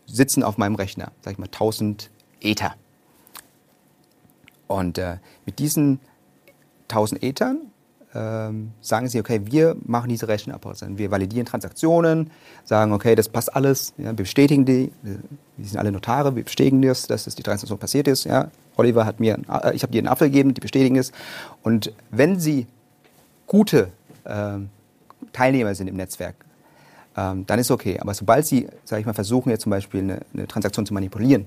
sitzen 0.06 0.42
auf 0.42 0.58
meinem 0.58 0.74
Rechner, 0.74 1.12
sag 1.22 1.32
ich 1.32 1.38
mal 1.38 1.46
1000 1.46 2.10
Ether. 2.40 2.74
Und 4.66 4.98
äh, 4.98 5.16
mit 5.46 5.58
diesen 5.58 6.00
1000 6.88 7.22
Ethern 7.22 7.72
ähm, 8.16 8.72
sagen 8.81 9.09
sie, 9.09 9.20
okay, 9.20 9.42
wir 9.44 9.76
machen 9.85 10.09
diese 10.09 10.26
Rechenapparatur. 10.26 10.88
Wir 10.96 11.11
validieren 11.11 11.44
Transaktionen, 11.44 12.31
sagen, 12.64 12.92
okay, 12.92 13.14
das 13.14 13.29
passt 13.29 13.55
alles, 13.55 13.92
ja, 13.98 14.07
wir 14.07 14.12
bestätigen 14.14 14.64
die, 14.64 14.90
wir 15.02 15.66
sind 15.66 15.79
alle 15.79 15.92
Notare, 15.92 16.35
wir 16.35 16.44
bestätigen 16.44 16.81
das, 16.83 17.07
dass 17.07 17.24
das 17.24 17.35
die 17.35 17.42
Transaktion 17.42 17.79
passiert 17.79 18.09
ist. 18.09 18.24
Ja. 18.24 18.50
Oliver 18.76 19.05
hat 19.05 19.20
mir, 19.20 19.38
äh, 19.50 19.74
ich 19.74 19.83
habe 19.83 19.92
dir 19.92 19.98
einen 19.98 20.09
Apfel 20.09 20.29
gegeben, 20.29 20.55
die 20.55 20.61
bestätigen 20.61 20.96
es. 20.96 21.12
Und 21.62 21.92
wenn 22.11 22.40
sie 22.40 22.66
gute 23.46 23.92
ähm, 24.24 24.70
Teilnehmer 25.33 25.74
sind 25.74 25.88
im 25.88 25.96
Netzwerk, 25.96 26.37
ähm, 27.16 27.44
dann 27.46 27.59
ist 27.59 27.70
okay. 27.70 27.98
Aber 28.00 28.14
sobald 28.14 28.46
sie, 28.46 28.68
sage 28.85 29.00
ich 29.00 29.07
mal, 29.07 29.12
versuchen 29.12 29.50
jetzt 29.50 29.62
zum 29.62 29.70
Beispiel 29.70 30.00
eine, 30.00 30.20
eine 30.33 30.46
Transaktion 30.46 30.87
zu 30.87 30.94
manipulieren, 30.94 31.46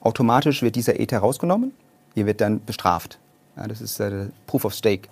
automatisch 0.00 0.62
wird 0.62 0.76
dieser 0.76 0.98
Ether 0.98 1.18
rausgenommen, 1.18 1.72
ihr 2.14 2.24
wird 2.24 2.40
dann 2.40 2.64
bestraft. 2.64 3.18
Ja, 3.56 3.66
das 3.66 3.80
ist 3.80 4.00
äh, 4.00 4.26
Proof 4.46 4.64
of 4.64 4.74
Stake 4.74 5.08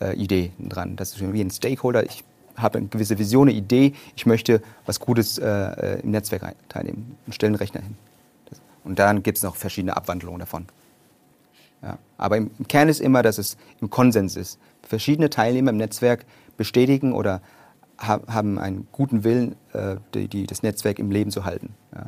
äh, 0.00 0.14
Idee 0.16 0.52
dran. 0.58 0.96
Das 0.96 1.12
ist 1.12 1.32
wie 1.32 1.40
ein 1.40 1.50
Stakeholder. 1.50 2.04
Ich 2.04 2.24
habe 2.56 2.78
eine 2.78 2.88
gewisse 2.88 3.18
Vision, 3.18 3.48
eine 3.48 3.56
Idee. 3.56 3.94
Ich 4.16 4.26
möchte 4.26 4.62
was 4.86 5.00
Gutes 5.00 5.38
äh, 5.38 5.46
äh 5.46 6.00
im 6.00 6.10
Netzwerk 6.10 6.54
teilnehmen 6.68 7.16
und 7.26 7.34
stelle 7.34 7.50
einen 7.50 7.56
Rechner 7.56 7.82
hin. 7.82 7.96
Das, 8.48 8.60
und 8.84 8.98
dann 8.98 9.22
gibt 9.22 9.38
es 9.38 9.44
noch 9.44 9.56
verschiedene 9.56 9.96
Abwandlungen 9.96 10.40
davon. 10.40 10.66
Ja. 11.82 11.98
Aber 12.16 12.36
im, 12.36 12.50
im, 12.58 12.68
Kern 12.68 12.88
ist 12.88 13.00
immer, 13.00 13.22
dass 13.22 13.38
es 13.38 13.56
im 13.80 13.90
Konsens 13.90 14.36
ist. 14.36 14.58
Verschiedene 14.82 15.30
Teilnehmer 15.30 15.70
im 15.70 15.76
Netzwerk 15.76 16.24
bestätigen 16.56 17.12
oder 17.12 17.40
ha 17.98 18.20
haben 18.26 18.58
einen 18.58 18.88
guten 18.92 19.24
Willen, 19.24 19.56
äh, 19.72 19.96
die, 20.14 20.28
die, 20.28 20.46
das 20.46 20.62
Netzwerk 20.62 20.98
im 20.98 21.10
Leben 21.10 21.30
zu 21.30 21.44
halten. 21.44 21.74
Ja. 21.94 22.06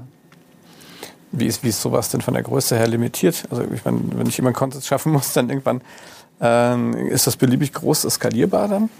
Wie 1.32 1.46
ist, 1.46 1.62
wie 1.62 1.68
ist 1.68 1.82
sowas 1.82 2.08
denn 2.08 2.20
von 2.20 2.34
der 2.34 2.42
Größe 2.42 2.76
her 2.76 2.86
limitiert? 2.86 3.44
Also 3.50 3.64
ich 3.64 3.84
meine, 3.84 4.00
wenn 4.14 4.26
ich 4.26 4.38
immer 4.38 4.52
Konsens 4.52 4.86
schaffen 4.86 5.12
muss, 5.12 5.32
dann 5.32 5.50
irgendwann 5.50 5.82
ähm, 6.40 6.94
ist 6.94 7.26
das 7.26 7.36
beliebig 7.36 7.72
groß 7.72 8.02
skalierbar 8.02 8.68
dann? 8.68 8.90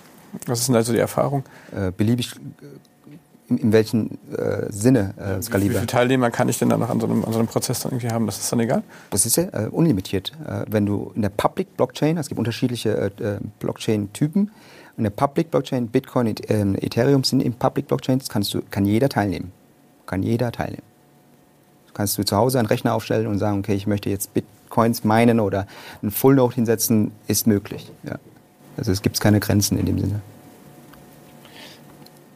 Was 0.46 0.60
ist 0.60 0.68
denn 0.68 0.76
also 0.76 0.92
die 0.92 0.98
Erfahrung? 0.98 1.44
Äh, 1.74 1.92
beliebig 1.92 2.32
äh, 2.34 3.48
in, 3.48 3.58
in 3.58 3.72
welchem 3.72 4.18
äh, 4.36 4.70
Sinne 4.70 5.14
äh, 5.16 5.42
skalierbar? 5.42 5.60
Wie, 5.60 5.70
wie 5.70 5.74
viele 5.74 5.86
Teilnehmer 5.86 6.30
kann 6.30 6.48
ich 6.48 6.58
denn 6.58 6.68
dann 6.68 6.80
noch 6.80 6.90
an 6.90 7.00
so 7.00 7.06
einem, 7.06 7.24
an 7.24 7.32
so 7.32 7.38
einem 7.38 7.48
Prozess 7.48 7.80
dann 7.80 7.92
irgendwie 7.92 8.10
haben? 8.10 8.26
Das 8.26 8.38
ist 8.38 8.50
dann 8.50 8.60
egal? 8.60 8.82
Das 9.10 9.26
ist 9.26 9.36
ja 9.36 9.44
äh, 9.44 9.68
unlimitiert. 9.70 10.32
Äh, 10.46 10.64
wenn 10.68 10.86
du 10.86 11.12
in 11.14 11.22
der 11.22 11.28
Public 11.28 11.76
Blockchain, 11.76 12.18
es 12.18 12.28
gibt 12.28 12.38
unterschiedliche 12.38 13.12
äh, 13.18 13.38
Blockchain-Typen, 13.60 14.50
in 14.96 15.04
der 15.04 15.10
Public 15.10 15.50
Blockchain, 15.50 15.88
Bitcoin 15.88 16.28
und 16.28 16.50
ähm, 16.50 16.74
Ethereum 16.80 17.22
sind 17.22 17.42
in 17.42 17.52
Public 17.52 17.86
Blockchains, 17.86 18.28
kannst 18.30 18.54
du, 18.54 18.62
kann 18.70 18.86
jeder 18.86 19.10
teilnehmen. 19.10 19.52
Kann 20.06 20.22
jeder 20.22 20.52
teilnehmen. 20.52 20.82
Kannst 21.92 22.16
du 22.16 22.24
zu 22.24 22.36
Hause 22.36 22.58
einen 22.58 22.68
Rechner 22.68 22.94
aufstellen 22.94 23.26
und 23.26 23.38
sagen, 23.38 23.58
okay, 23.58 23.74
ich 23.74 23.86
möchte 23.86 24.08
jetzt 24.08 24.32
Bitcoin 24.32 24.55
Coins 24.68 25.04
meinen 25.04 25.40
oder 25.40 25.66
einen 26.02 26.10
Full 26.10 26.36
Node 26.36 26.54
hinsetzen, 26.54 27.12
ist 27.26 27.46
möglich. 27.46 27.90
Ja. 28.02 28.16
Also 28.76 28.92
es 28.92 29.02
gibt 29.02 29.20
keine 29.20 29.40
Grenzen 29.40 29.78
in 29.78 29.86
dem 29.86 29.98
Sinne. 29.98 30.20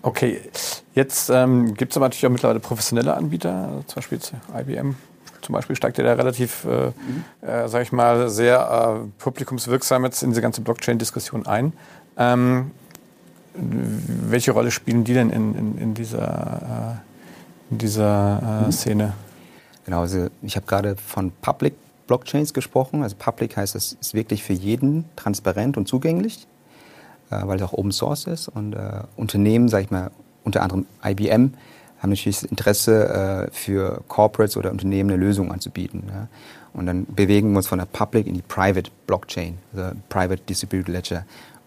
Okay, 0.02 0.40
jetzt 0.94 1.28
ähm, 1.28 1.74
gibt 1.74 1.92
es 1.92 1.96
aber 1.96 2.06
natürlich 2.06 2.26
auch 2.26 2.30
mittlerweile 2.30 2.60
professionelle 2.60 3.14
Anbieter, 3.14 3.68
also 3.68 3.82
zum 3.82 3.94
Beispiel 3.96 4.18
IBM. 4.58 4.96
Zum 5.42 5.52
Beispiel 5.54 5.76
steigt 5.76 5.98
ja 5.98 6.04
da 6.04 6.14
relativ, 6.14 6.64
äh, 6.64 6.86
mhm. 6.86 7.24
äh, 7.46 7.68
sag 7.68 7.82
ich 7.82 7.92
mal, 7.92 8.28
sehr 8.30 9.02
äh, 9.04 9.08
publikumswirksam 9.22 10.04
jetzt 10.04 10.22
in 10.22 10.30
diese 10.30 10.40
ganze 10.40 10.60
Blockchain-Diskussion 10.62 11.46
ein. 11.46 11.72
Ähm, 12.16 12.70
welche 13.54 14.52
Rolle 14.52 14.70
spielen 14.70 15.04
die 15.04 15.14
denn 15.14 15.30
in, 15.30 15.54
in, 15.54 15.78
in 15.78 15.94
dieser, 15.94 17.00
äh, 17.70 17.72
in 17.72 17.78
dieser 17.78 18.62
äh, 18.62 18.66
mhm. 18.66 18.72
Szene? 18.72 19.12
Genau, 19.84 20.00
also 20.00 20.28
ich 20.42 20.56
habe 20.56 20.66
gerade 20.66 20.96
von 20.96 21.32
Public 21.42 21.74
Blockchains 22.10 22.52
gesprochen. 22.52 23.04
Also 23.04 23.14
Public 23.16 23.56
heißt, 23.56 23.76
es 23.76 23.92
ist 23.92 24.14
wirklich 24.14 24.42
für 24.42 24.52
jeden 24.52 25.04
transparent 25.14 25.76
und 25.76 25.86
zugänglich, 25.86 26.48
äh, 27.30 27.46
weil 27.46 27.56
es 27.56 27.62
auch 27.62 27.72
Open 27.72 27.92
Source 27.92 28.26
ist. 28.26 28.48
Und 28.48 28.72
äh, 28.72 29.02
Unternehmen, 29.16 29.68
sage 29.68 29.84
ich 29.84 29.90
mal, 29.92 30.10
unter 30.42 30.62
anderem 30.62 30.86
IBM, 31.04 31.54
haben 32.00 32.10
natürlich 32.10 32.40
das 32.40 32.50
Interesse, 32.50 33.46
äh, 33.48 33.50
für 33.52 34.02
Corporates 34.08 34.56
oder 34.56 34.72
Unternehmen 34.72 35.10
eine 35.10 35.20
Lösung 35.20 35.52
anzubieten. 35.52 36.10
Und 36.72 36.86
dann 36.86 37.06
bewegen 37.06 37.52
wir 37.52 37.58
uns 37.58 37.68
von 37.68 37.78
der 37.78 37.86
Public 37.86 38.26
in 38.26 38.34
die 38.34 38.42
Private 38.42 38.90
Blockchain, 39.06 39.58
also 39.72 39.92
Private 40.08 40.42
Distributed 40.48 40.88
Ledger. 40.88 41.24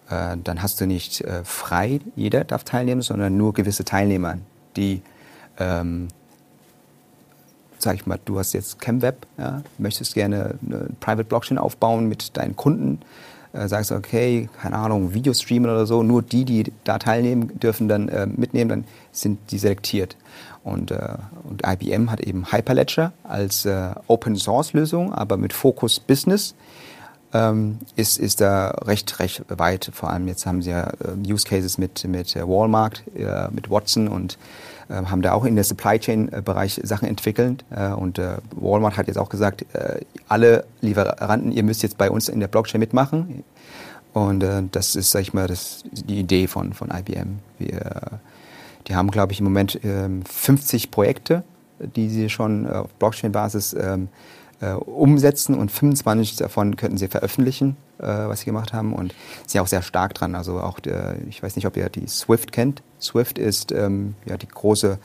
Dann 0.10 0.62
hast 0.62 0.80
du 0.80 0.86
nicht 0.86 1.24
frei, 1.44 2.00
jeder 2.16 2.44
darf 2.44 2.64
teilnehmen, 2.64 3.02
sondern 3.02 3.36
nur 3.36 3.54
gewisse 3.54 3.84
Teilnehmer, 3.84 4.38
die 4.78 5.02
ähm, 7.84 7.90
sag 7.92 7.96
ich 7.96 8.06
mal, 8.06 8.20
du 8.26 8.40
hast 8.40 8.54
jetzt 8.54 8.80
ChemWeb, 8.80 9.28
ja, 9.38 9.62
möchtest 9.78 10.14
gerne 10.14 10.56
eine 10.66 10.88
Private 11.00 11.26
Blockchain 11.26 11.58
aufbauen 11.58 12.08
mit 12.08 12.36
deinen 12.38 12.56
Kunden, 12.56 13.00
äh, 13.54 13.68
sagst 13.68 13.92
okay, 13.92 14.50
keine 14.62 14.78
Ahnung, 14.78 15.14
Video 15.14 15.34
streamen 15.34 15.70
oder 15.70 15.86
so, 15.86 16.04
nur 16.04 16.22
die, 16.22 16.46
die 16.46 16.72
da 16.84 16.98
teilnehmen, 16.98 17.60
dürfen 17.60 17.88
dann 17.88 18.10
äh, 18.10 18.26
mitnehmen, 18.26 18.70
dann 18.70 18.84
sind 19.12 19.40
die 19.52 19.58
selektiert. 19.58 20.16
Und, 20.64 20.92
äh, 20.92 21.16
und 21.44 21.64
IBM 21.66 22.10
hat 22.10 22.22
eben 22.22 22.52
Hyperledger 22.52 23.12
als 23.24 23.66
äh, 23.66 23.92
Open 24.08 24.36
Source 24.38 24.74
Lösung, 24.74 25.14
aber 25.14 25.38
mit 25.38 25.54
Fokus 25.54 26.00
Business. 26.00 26.56
Ähm, 27.36 27.80
ist, 27.96 28.20
ist 28.20 28.42
da 28.42 28.70
recht, 28.86 29.20
recht 29.20 29.44
weit. 29.50 29.90
Vor 29.92 30.12
allem 30.12 30.28
jetzt 30.28 30.46
haben 30.46 30.62
sie 30.62 30.70
ja 30.70 30.84
äh, 30.84 31.32
Use 31.32 31.48
Cases 31.48 31.80
mit, 31.80 32.04
mit 32.08 32.36
Walmart, 32.36 33.04
äh, 33.16 33.48
mit 33.50 33.72
Watson 33.72 34.08
und 34.08 34.38
haben 34.90 35.22
da 35.22 35.34
auch 35.34 35.46
in 35.46 35.56
der 35.56 35.64
Supply 35.64 36.00
Chain 36.00 36.32
äh, 36.32 36.42
Bereich 36.42 36.80
Sachen 36.84 37.08
entwickelt. 37.08 37.64
Äh, 37.70 37.90
und 37.90 38.20
Walmart 38.56 38.98
hat 38.98 39.08
jetzt 39.08 39.18
auch 39.18 39.30
gesagt, 39.30 39.66
alle 40.28 40.66
Lieferanten, 40.82 41.52
ihr 41.52 41.64
müsst 41.64 41.84
jetzt 41.84 41.98
bei 41.98 42.10
uns 42.10 42.30
in 42.30 42.40
der 42.40 42.48
Blockchain 42.48 42.80
mitmachen. 42.80 43.44
Und 44.14 44.46
das 44.72 44.96
ist, 44.96 45.10
sag 45.10 45.22
ich 45.22 45.34
mal, 45.34 45.48
das, 45.48 45.84
die 45.92 46.20
Idee 46.20 46.48
von, 46.48 46.74
von 46.74 46.92
IBM. 46.92 47.40
Wir, 47.58 48.20
die 48.88 48.96
haben, 48.96 49.10
glaube 49.10 49.34
ich, 49.34 49.40
im 49.40 49.46
Moment 49.46 49.80
50 49.82 50.84
ähm, 50.84 50.92
Projekte, 50.92 51.44
die 51.80 52.10
sie 52.10 52.30
schon 52.30 52.68
auf 52.68 52.94
Blockchain-Basis 53.00 53.74
ähm, 53.74 54.10
umsetzen 54.86 55.56
und 55.56 55.72
25 55.72 56.38
davon 56.38 56.76
könnten 56.76 56.98
sie 56.98 57.08
veröffentlichen, 57.08 57.76
was 57.98 58.42
sie 58.42 58.46
gemacht 58.46 58.74
haben 58.74 58.94
und 58.94 59.14
sind 59.46 59.62
auch 59.62 59.68
sehr 59.68 59.82
stark 59.82 60.14
dran. 60.14 60.36
Also 60.36 60.60
auch, 60.60 60.80
der, 60.80 61.16
ich 61.28 61.42
weiß 61.42 61.56
nicht, 61.56 61.68
ob 61.68 61.78
ihr 61.78 61.90
die 61.90 62.08
Swift 62.08 62.52
kennt. 62.52 62.82
SWIFT 63.00 63.38
ist 63.40 63.72
ähm, 63.72 64.16
ja, 64.26 64.38
die 64.38 64.48
große 64.48 65.00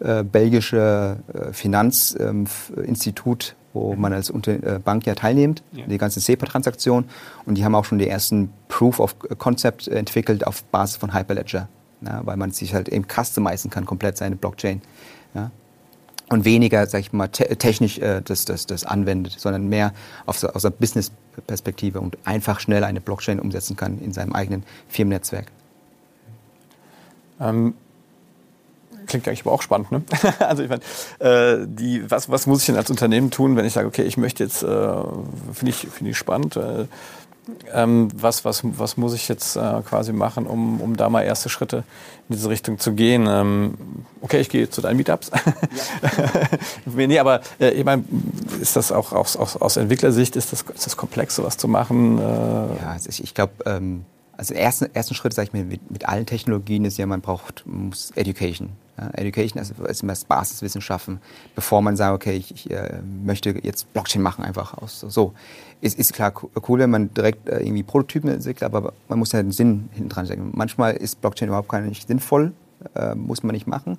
äh, 0.00 0.24
belgische 0.24 1.18
äh, 1.32 1.52
Finanzinstitut, 1.52 3.50
ähm, 3.50 3.56
wo 3.72 3.94
man 3.94 4.12
als 4.12 4.28
Unter 4.28 4.52
äh, 4.52 4.78
Bank 4.78 5.06
ja 5.06 5.14
teilnimmt, 5.14 5.62
ja. 5.72 5.86
die 5.86 5.98
ganze 5.98 6.20
SEPA-Transaktion. 6.20 7.04
Und 7.46 7.54
die 7.56 7.64
haben 7.64 7.74
auch 7.76 7.84
schon 7.84 7.98
die 7.98 8.08
ersten 8.08 8.52
Proof 8.68 8.98
of 9.00 9.16
Concept 9.38 9.88
entwickelt 9.88 10.46
auf 10.46 10.64
Basis 10.64 10.96
von 10.96 11.14
Hyperledger, 11.14 11.68
ja, 12.02 12.20
weil 12.24 12.36
man 12.36 12.50
sich 12.50 12.74
halt 12.74 12.88
eben 12.88 13.06
customizen 13.08 13.70
kann, 13.70 13.86
komplett 13.86 14.16
seine 14.18 14.36
Blockchain. 14.36 14.82
Ja. 15.34 15.50
Und 16.30 16.44
weniger, 16.44 16.86
sag 16.86 17.00
ich 17.00 17.12
mal, 17.12 17.28
te 17.28 17.44
technisch 17.56 17.98
äh, 17.98 18.22
das, 18.22 18.46
das, 18.46 18.66
das 18.66 18.84
anwendet, 18.84 19.36
sondern 19.38 19.68
mehr 19.68 19.92
auf, 20.24 20.42
aus 20.42 20.62
der 20.62 20.70
Business-Perspektive 20.70 22.00
und 22.00 22.16
einfach 22.24 22.60
schnell 22.60 22.82
eine 22.82 23.00
Blockchain 23.00 23.38
umsetzen 23.38 23.76
kann 23.76 24.00
in 24.00 24.12
seinem 24.12 24.32
eigenen 24.32 24.64
Firmennetzwerk. 24.88 25.46
Ähm, 27.40 27.74
klingt 29.06 29.28
eigentlich 29.28 29.42
aber 29.42 29.52
auch 29.52 29.62
spannend, 29.62 29.92
ne? 29.92 30.02
also 30.38 30.62
ich 30.62 30.70
meine, 30.70 30.82
äh, 31.18 31.66
die, 31.66 32.10
was, 32.10 32.30
was 32.30 32.46
muss 32.46 32.60
ich 32.60 32.66
denn 32.66 32.76
als 32.76 32.90
Unternehmen 32.90 33.30
tun, 33.30 33.56
wenn 33.56 33.64
ich 33.64 33.72
sage, 33.72 33.86
okay, 33.86 34.02
ich 34.02 34.16
möchte 34.16 34.42
jetzt, 34.42 34.62
äh, 34.62 34.66
finde 35.52 35.70
ich, 35.70 35.86
finde 35.88 36.10
ich 36.10 36.18
spannend, 36.18 36.56
äh, 36.56 36.86
ähm, 37.72 38.08
was, 38.14 38.44
was, 38.44 38.62
was 38.64 38.96
muss 38.96 39.14
ich 39.14 39.28
jetzt 39.28 39.56
äh, 39.56 39.82
quasi 39.88 40.12
machen, 40.12 40.46
um, 40.46 40.80
um 40.80 40.96
da 40.96 41.08
mal 41.08 41.22
erste 41.22 41.48
Schritte 41.48 41.84
in 42.28 42.36
diese 42.36 42.48
Richtung 42.48 42.78
zu 42.78 42.92
gehen? 42.92 43.26
Ähm, 43.28 43.74
okay, 44.20 44.40
ich 44.40 44.48
gehe 44.48 44.70
zu 44.70 44.80
deinen 44.80 44.96
Meetups. 44.96 45.30
Ja. 45.30 45.46
nee, 47.06 47.18
aber 47.18 47.40
äh, 47.60 47.70
ich 47.70 47.84
meine, 47.84 48.04
ist 48.60 48.76
das 48.76 48.92
auch 48.92 49.12
aus, 49.12 49.36
aus, 49.36 49.56
aus 49.56 49.76
Entwicklersicht, 49.76 50.36
ist 50.36 50.52
das, 50.52 50.62
ist 50.62 50.86
das 50.86 50.96
komplex, 50.96 51.36
sowas 51.36 51.56
zu 51.56 51.68
machen? 51.68 52.18
Äh? 52.18 52.22
Ja, 52.22 52.90
also 52.92 53.08
ich, 53.08 53.22
ich 53.22 53.34
glaube, 53.34 53.52
ähm 53.66 54.04
also 54.36 54.54
ersten, 54.54 54.92
ersten 54.94 55.14
Schritt, 55.14 55.32
sage 55.32 55.46
ich 55.48 55.52
mir, 55.52 55.64
mit, 55.64 55.90
mit, 55.90 56.08
allen 56.08 56.26
Technologien 56.26 56.84
ist 56.84 56.98
ja, 56.98 57.06
man 57.06 57.20
braucht 57.20 57.64
muss 57.66 58.10
Education. 58.16 58.70
Ja, 58.96 59.10
Education 59.14 59.60
das 59.60 60.24
Basiswissenschaften, 60.24 61.20
bevor 61.56 61.82
man 61.82 61.96
sagt, 61.96 62.14
okay, 62.14 62.36
ich, 62.36 62.54
ich 62.54 62.70
äh, 62.70 63.00
möchte 63.24 63.50
jetzt 63.62 63.92
Blockchain 63.92 64.22
machen 64.22 64.44
einfach 64.44 64.74
aus. 64.74 65.00
So 65.00 65.34
ist, 65.80 65.98
ist 65.98 66.12
klar 66.12 66.32
cool, 66.68 66.78
wenn 66.78 66.90
man 66.90 67.12
direkt 67.12 67.48
äh, 67.48 67.58
irgendwie 67.60 67.82
Prototypen 67.82 68.30
entwickelt, 68.30 68.62
aber 68.62 68.92
man 69.08 69.18
muss 69.18 69.32
ja 69.32 69.42
den 69.42 69.50
Sinn 69.52 69.88
hinten 69.92 70.08
dran 70.08 70.26
stecken. 70.26 70.50
Manchmal 70.54 70.94
ist 70.94 71.20
Blockchain 71.20 71.48
überhaupt 71.48 71.68
gar 71.68 71.80
nicht 71.80 72.06
sinnvoll, 72.06 72.52
äh, 72.94 73.14
muss 73.14 73.42
man 73.42 73.54
nicht 73.54 73.66
machen. 73.66 73.98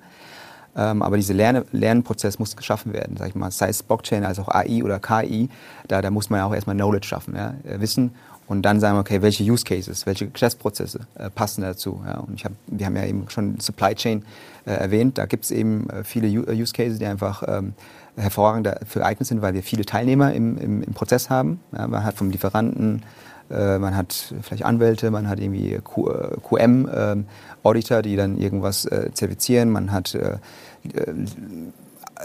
Ähm, 0.76 1.00
aber 1.02 1.16
dieser 1.16 1.34
Lerne 1.34 1.64
Lernprozess 1.72 2.38
muss 2.38 2.56
geschaffen 2.56 2.92
werden, 2.92 3.16
sag 3.16 3.28
ich 3.28 3.34
mal. 3.34 3.50
Sei 3.50 3.68
es 3.68 3.82
Blockchain, 3.82 4.24
als 4.24 4.38
auch 4.38 4.48
AI 4.48 4.82
oder 4.82 4.98
KI, 4.98 5.48
da, 5.88 6.02
da 6.02 6.10
muss 6.10 6.28
man 6.28 6.40
auch 6.40 6.54
erstmal 6.54 6.76
Knowledge 6.76 7.06
schaffen, 7.06 7.34
ja, 7.34 7.54
äh, 7.64 7.80
Wissen 7.80 8.14
und 8.48 8.62
dann 8.62 8.80
sagen 8.80 8.98
okay, 8.98 9.22
welche 9.22 9.44
Use 9.44 9.64
Cases, 9.64 10.06
welche 10.06 10.28
Geschäftsprozesse 10.28 11.00
äh, 11.16 11.30
passen 11.30 11.62
dazu. 11.62 12.02
Ja? 12.06 12.18
Und 12.18 12.34
ich 12.34 12.44
hab, 12.44 12.52
wir 12.66 12.86
haben 12.86 12.96
ja 12.96 13.04
eben 13.04 13.28
schon 13.28 13.60
Supply 13.60 13.94
Chain 13.94 14.24
äh, 14.66 14.72
erwähnt. 14.72 15.18
Da 15.18 15.26
gibt 15.26 15.44
es 15.44 15.50
eben 15.50 15.90
äh, 15.90 16.04
viele 16.04 16.28
äh, 16.28 16.60
Use 16.60 16.72
Cases, 16.72 16.98
die 16.98 17.06
einfach 17.06 17.42
ähm, 17.46 17.74
hervorragend 18.16 18.66
dafür 18.66 19.02
geeignet 19.02 19.26
sind, 19.26 19.42
weil 19.42 19.54
wir 19.54 19.62
viele 19.62 19.84
Teilnehmer 19.84 20.32
im, 20.32 20.58
im, 20.58 20.82
im 20.82 20.94
Prozess 20.94 21.28
haben. 21.28 21.60
Ja? 21.76 21.88
Man 21.88 22.04
hat 22.04 22.14
vom 22.14 22.30
Lieferanten, 22.30 23.02
äh, 23.50 23.78
man 23.78 23.96
hat 23.96 24.34
vielleicht 24.42 24.64
Anwälte, 24.64 25.10
man 25.10 25.28
hat 25.28 25.40
irgendwie 25.40 25.80
QM-Auditor, 25.82 27.96
ähm, 27.96 28.02
die 28.02 28.16
dann 28.16 28.38
irgendwas 28.38 28.84
äh, 28.86 29.10
zertifizieren, 29.12 29.70
man 29.70 29.92
hat 29.92 30.16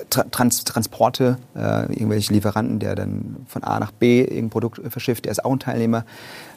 Trans 0.09 0.63
Transporte, 0.63 1.37
äh, 1.55 1.91
irgendwelche 1.93 2.33
Lieferanten, 2.33 2.79
der 2.79 2.95
dann 2.95 3.45
von 3.47 3.63
A 3.63 3.79
nach 3.79 3.91
B 3.91 4.21
irgendein 4.21 4.49
Produkt 4.49 4.81
verschifft, 4.89 5.25
der 5.25 5.31
ist 5.31 5.43
auch 5.43 5.51
ein 5.51 5.59
Teilnehmer. 5.59 6.05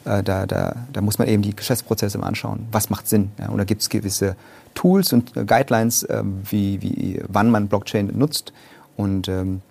Äh, 0.05 0.23
da, 0.23 0.45
da, 0.45 0.75
da 0.93 1.01
muss 1.01 1.19
man 1.19 1.27
eben 1.27 1.41
die 1.41 1.55
Geschäftsprozesse 1.55 2.17
mal 2.17 2.27
anschauen. 2.27 2.67
Was 2.71 2.89
macht 2.89 3.07
Sinn? 3.07 3.31
Ja? 3.37 3.49
Und 3.49 3.57
da 3.57 3.65
gibt 3.65 3.81
es 3.81 3.89
gewisse 3.89 4.35
Tools 4.73 5.11
und 5.11 5.35
äh, 5.35 5.45
Guidelines, 5.45 6.03
äh, 6.03 6.23
wie, 6.49 6.81
wie, 6.81 7.21
wann 7.27 7.51
man 7.51 7.67
Blockchain 7.67 8.11
nutzt. 8.17 8.53
Und 8.95 9.27
ähm, 9.27 9.61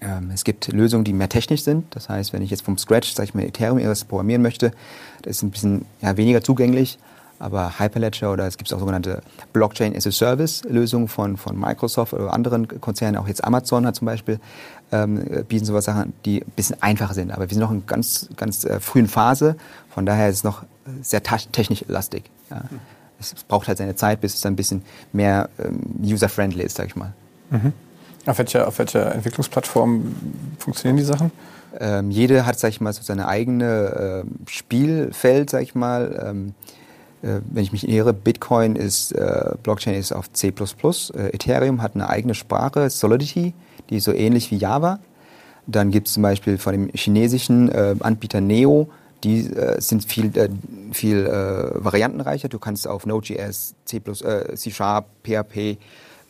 ähm, 0.00 0.30
es 0.32 0.44
gibt 0.44 0.68
Lösungen, 0.72 1.04
die 1.04 1.12
mehr 1.12 1.28
technisch 1.28 1.62
sind. 1.62 1.94
Das 1.94 2.08
heißt, 2.08 2.32
wenn 2.32 2.42
ich 2.42 2.50
jetzt 2.50 2.62
vom 2.62 2.78
Scratch, 2.78 3.12
sag 3.12 3.24
ich 3.24 3.34
mal, 3.34 3.44
Ethereum 3.44 3.78
irgendwas 3.78 4.04
programmieren 4.04 4.42
möchte, 4.42 4.72
das 5.22 5.36
ist 5.36 5.42
ein 5.42 5.50
bisschen 5.50 5.84
ja, 6.00 6.16
weniger 6.16 6.42
zugänglich 6.42 6.98
aber 7.38 7.78
Hyperledger 7.78 8.32
oder 8.32 8.46
es 8.46 8.56
gibt 8.56 8.72
auch 8.72 8.78
sogenannte 8.78 9.22
Blockchain 9.52 9.94
as 9.96 10.06
a 10.06 10.12
Service 10.12 10.62
Lösungen 10.64 11.08
von, 11.08 11.36
von 11.36 11.58
Microsoft 11.58 12.12
oder 12.12 12.32
anderen 12.32 12.68
Konzernen, 12.80 13.16
auch 13.20 13.28
jetzt 13.28 13.44
Amazon 13.44 13.86
hat 13.86 13.96
zum 13.96 14.06
Beispiel, 14.06 14.40
ähm, 14.92 15.24
bieten 15.48 15.64
sowas 15.64 15.84
Sachen, 15.84 16.12
die 16.24 16.42
ein 16.42 16.52
bisschen 16.56 16.80
einfacher 16.82 17.14
sind. 17.14 17.32
Aber 17.32 17.42
wir 17.42 17.48
sind 17.48 17.60
noch 17.60 17.70
in 17.70 17.86
ganz, 17.86 18.28
ganz 18.36 18.64
äh, 18.64 18.80
frühen 18.80 19.08
Phase, 19.08 19.56
von 19.90 20.06
daher 20.06 20.28
ist 20.28 20.36
es 20.36 20.44
noch 20.44 20.64
sehr 21.02 21.22
technisch 21.22 21.84
lastig. 21.88 22.24
Ja. 22.50 22.62
Es 23.18 23.34
braucht 23.44 23.68
halt 23.68 23.78
seine 23.78 23.96
Zeit, 23.96 24.20
bis 24.20 24.34
es 24.34 24.40
dann 24.40 24.52
ein 24.52 24.56
bisschen 24.56 24.82
mehr 25.12 25.48
ähm, 25.58 25.80
user-friendly 26.02 26.62
ist, 26.62 26.76
sag 26.76 26.86
ich 26.86 26.96
mal. 26.96 27.12
Mhm. 27.50 27.72
Auf 28.26 28.38
welcher, 28.38 28.66
auf 28.68 28.78
welcher 28.78 29.14
Entwicklungsplattform 29.14 30.14
funktionieren 30.58 30.96
die 30.96 31.04
Sachen? 31.04 31.30
Ähm, 31.78 32.10
jede 32.10 32.46
hat, 32.46 32.58
sag 32.58 32.70
ich 32.70 32.80
mal, 32.80 32.92
so 32.92 33.02
seine 33.02 33.28
eigene 33.28 34.24
äh, 34.24 34.50
Spielfeld, 34.50 35.50
sag 35.50 35.62
ich 35.62 35.74
mal. 35.74 36.24
Ähm, 36.24 36.48
äh, 36.48 36.83
wenn 37.24 37.62
ich 37.62 37.72
mich 37.72 37.88
irre, 37.88 38.12
Bitcoin 38.12 38.76
ist, 38.76 39.12
äh, 39.12 39.52
Blockchain 39.62 39.94
ist 39.94 40.12
auf 40.12 40.30
C++, 40.32 40.48
äh, 40.48 41.28
Ethereum 41.30 41.80
hat 41.80 41.94
eine 41.94 42.08
eigene 42.08 42.34
Sprache, 42.34 42.90
Solidity, 42.90 43.54
die 43.88 43.96
ist 43.96 44.04
so 44.04 44.12
ähnlich 44.12 44.50
wie 44.50 44.56
Java. 44.56 44.98
Dann 45.66 45.90
gibt 45.90 46.08
es 46.08 46.14
zum 46.14 46.22
Beispiel 46.22 46.58
von 46.58 46.72
dem 46.72 46.90
chinesischen 46.94 47.70
äh, 47.70 47.94
Anbieter 48.00 48.42
Neo, 48.42 48.90
die 49.22 49.46
äh, 49.46 49.80
sind 49.80 50.04
viel, 50.04 50.36
äh, 50.36 50.50
viel 50.92 51.24
variantenreicher. 51.26 52.48
Du 52.48 52.58
kannst 52.58 52.86
auf 52.86 53.06
Node.js, 53.06 53.74
C++, 53.86 54.02
C 54.02 54.70
Sharp, 54.70 55.06
PHP 55.24 55.78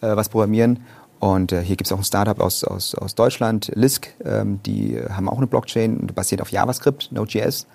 was 0.00 0.28
programmieren. 0.28 0.80
Und 1.18 1.50
hier 1.50 1.76
gibt 1.76 1.86
es 1.86 1.92
auch 1.92 1.98
ein 1.98 2.04
Startup 2.04 2.38
aus, 2.38 2.62
aus, 2.62 2.94
aus 2.94 3.14
Deutschland, 3.14 3.72
Lisk, 3.74 4.08
ähm, 4.22 4.60
die 4.66 4.98
haben 5.08 5.30
auch 5.30 5.38
eine 5.38 5.46
Blockchain, 5.46 6.06
basiert 6.14 6.42
auf 6.42 6.50
JavaScript, 6.50 7.10
Node.js. 7.10 7.66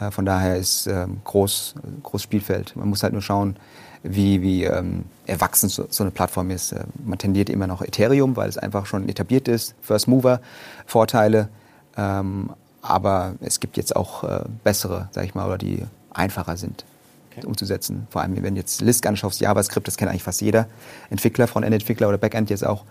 Äh, 0.00 0.10
von 0.10 0.24
daher 0.24 0.56
ist 0.56 0.86
ähm, 0.86 1.20
groß, 1.24 1.74
groß 2.02 2.22
Spielfeld. 2.22 2.74
Man 2.76 2.88
muss 2.88 3.02
halt 3.02 3.12
nur 3.12 3.22
schauen, 3.22 3.56
wie, 4.02 4.40
wie 4.42 4.64
ähm, 4.64 5.04
erwachsen 5.26 5.68
so, 5.68 5.86
so, 5.90 6.04
eine 6.04 6.10
Plattform 6.10 6.50
ist. 6.50 6.72
Äh, 6.72 6.84
man 7.04 7.18
tendiert 7.18 7.50
immer 7.50 7.66
noch 7.66 7.82
Ethereum, 7.82 8.36
weil 8.36 8.48
es 8.48 8.58
einfach 8.58 8.86
schon 8.86 9.08
etabliert 9.08 9.48
ist. 9.48 9.74
First 9.82 10.08
Mover 10.08 10.40
Vorteile. 10.86 11.48
Ähm, 11.96 12.50
aber 12.82 13.34
es 13.40 13.60
gibt 13.60 13.76
jetzt 13.76 13.94
auch 13.94 14.24
äh, 14.24 14.44
bessere, 14.64 15.08
sag 15.12 15.24
ich 15.24 15.34
mal, 15.34 15.46
oder 15.46 15.58
die 15.58 15.84
einfacher 16.12 16.56
sind 16.56 16.84
okay. 17.30 17.46
umzusetzen. 17.46 18.06
Vor 18.10 18.22
allem, 18.22 18.42
wenn 18.42 18.54
du 18.54 18.60
jetzt 18.60 18.80
Lisk 18.80 19.06
anschaust, 19.06 19.40
JavaScript, 19.40 19.86
das 19.86 19.96
kennt 19.96 20.10
eigentlich 20.10 20.22
fast 20.22 20.40
jeder 20.40 20.66
Entwickler, 21.10 21.46
Frontend-Entwickler 21.46 22.08
oder 22.08 22.16
Backend 22.16 22.48
jetzt 22.48 22.64
auch. 22.64 22.84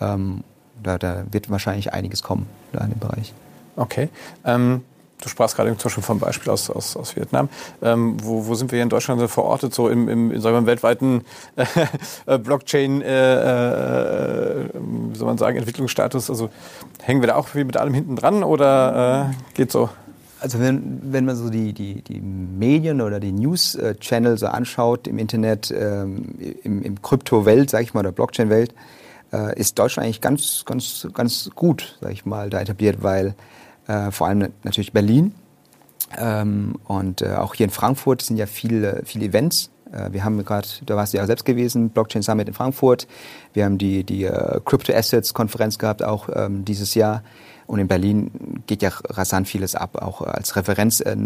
Ähm, 0.00 0.44
da, 0.80 0.98
da, 0.98 1.24
wird 1.30 1.50
wahrscheinlich 1.50 1.92
einiges 1.92 2.22
kommen 2.22 2.46
da 2.72 2.84
in 2.84 2.90
dem 2.90 2.98
Bereich. 2.98 3.32
Okay. 3.76 4.08
Ähm 4.44 4.82
du 5.22 5.28
sprachst 5.28 5.56
gerade 5.56 5.68
Beispiel 5.70 6.02
vom 6.02 6.18
Beispiel 6.18 6.50
aus, 6.50 6.68
aus, 6.70 6.96
aus 6.96 7.16
Vietnam. 7.16 7.48
Ähm, 7.80 8.16
wo, 8.22 8.46
wo 8.46 8.54
sind 8.54 8.70
wir 8.72 8.76
hier 8.76 8.82
in 8.82 8.88
Deutschland 8.88 9.22
verortet, 9.30 9.74
so 9.74 9.88
im, 9.88 10.08
im, 10.08 10.40
sagen 10.40 10.54
wir, 10.54 10.58
im 10.58 10.66
weltweiten 10.66 11.24
äh, 12.26 12.38
Blockchain, 12.38 13.02
äh, 13.02 14.64
äh, 14.64 14.68
wie 14.74 15.16
soll 15.16 15.26
man 15.26 15.38
sagen, 15.38 15.56
Entwicklungsstatus? 15.56 16.28
Also 16.28 16.50
hängen 17.02 17.20
wir 17.20 17.28
da 17.28 17.36
auch 17.36 17.54
wie 17.54 17.64
mit 17.64 17.76
allem 17.76 17.94
hinten 17.94 18.16
dran 18.16 18.42
oder 18.42 19.30
äh, 19.30 19.54
geht 19.54 19.72
so? 19.72 19.88
Also 20.40 20.58
wenn, 20.58 21.00
wenn 21.04 21.24
man 21.24 21.36
so 21.36 21.50
die, 21.50 21.72
die, 21.72 22.02
die 22.02 22.20
Medien 22.20 23.00
oder 23.00 23.20
die 23.20 23.30
News-Channel 23.30 24.36
so 24.38 24.48
anschaut 24.48 25.06
im 25.06 25.18
Internet, 25.18 25.70
ähm, 25.70 26.34
im, 26.64 26.82
im 26.82 27.00
Krypto-Welt, 27.00 27.70
sag 27.70 27.82
ich 27.82 27.94
mal, 27.94 28.00
oder 28.00 28.10
Blockchain-Welt, 28.10 28.74
äh, 29.32 29.58
ist 29.58 29.78
Deutschland 29.78 30.06
eigentlich 30.06 30.20
ganz, 30.20 30.64
ganz, 30.66 31.06
ganz 31.14 31.48
gut, 31.54 31.96
sag 32.00 32.10
ich 32.10 32.26
mal, 32.26 32.50
da 32.50 32.60
etabliert, 32.60 33.04
weil 33.04 33.36
äh, 33.86 34.10
vor 34.10 34.26
allem 34.28 34.52
natürlich 34.62 34.92
Berlin. 34.92 35.34
Ähm, 36.18 36.74
und 36.84 37.22
äh, 37.22 37.34
auch 37.36 37.54
hier 37.54 37.64
in 37.64 37.70
Frankfurt 37.70 38.22
sind 38.22 38.36
ja 38.36 38.46
viele, 38.46 39.02
viele 39.04 39.26
Events. 39.26 39.70
Äh, 39.92 40.12
wir 40.12 40.24
haben 40.24 40.44
gerade, 40.44 40.68
da 40.84 40.96
warst 40.96 41.12
du 41.12 41.18
ja 41.18 41.26
selbst 41.26 41.44
gewesen, 41.44 41.90
Blockchain 41.90 42.22
Summit 42.22 42.48
in 42.48 42.54
Frankfurt. 42.54 43.06
Wir 43.52 43.64
haben 43.64 43.78
die, 43.78 44.04
die 44.04 44.24
äh, 44.24 44.60
Crypto 44.64 44.92
Assets 44.92 45.34
Konferenz 45.34 45.78
gehabt, 45.78 46.02
auch 46.02 46.28
ähm, 46.34 46.64
dieses 46.64 46.94
Jahr. 46.94 47.22
Und 47.66 47.78
in 47.78 47.88
Berlin 47.88 48.62
geht 48.66 48.82
ja 48.82 48.90
rasant 49.08 49.48
vieles 49.48 49.74
ab. 49.74 50.02
Auch 50.02 50.20
als 50.20 50.56
Referenz 50.56 51.00
äh, 51.00 51.16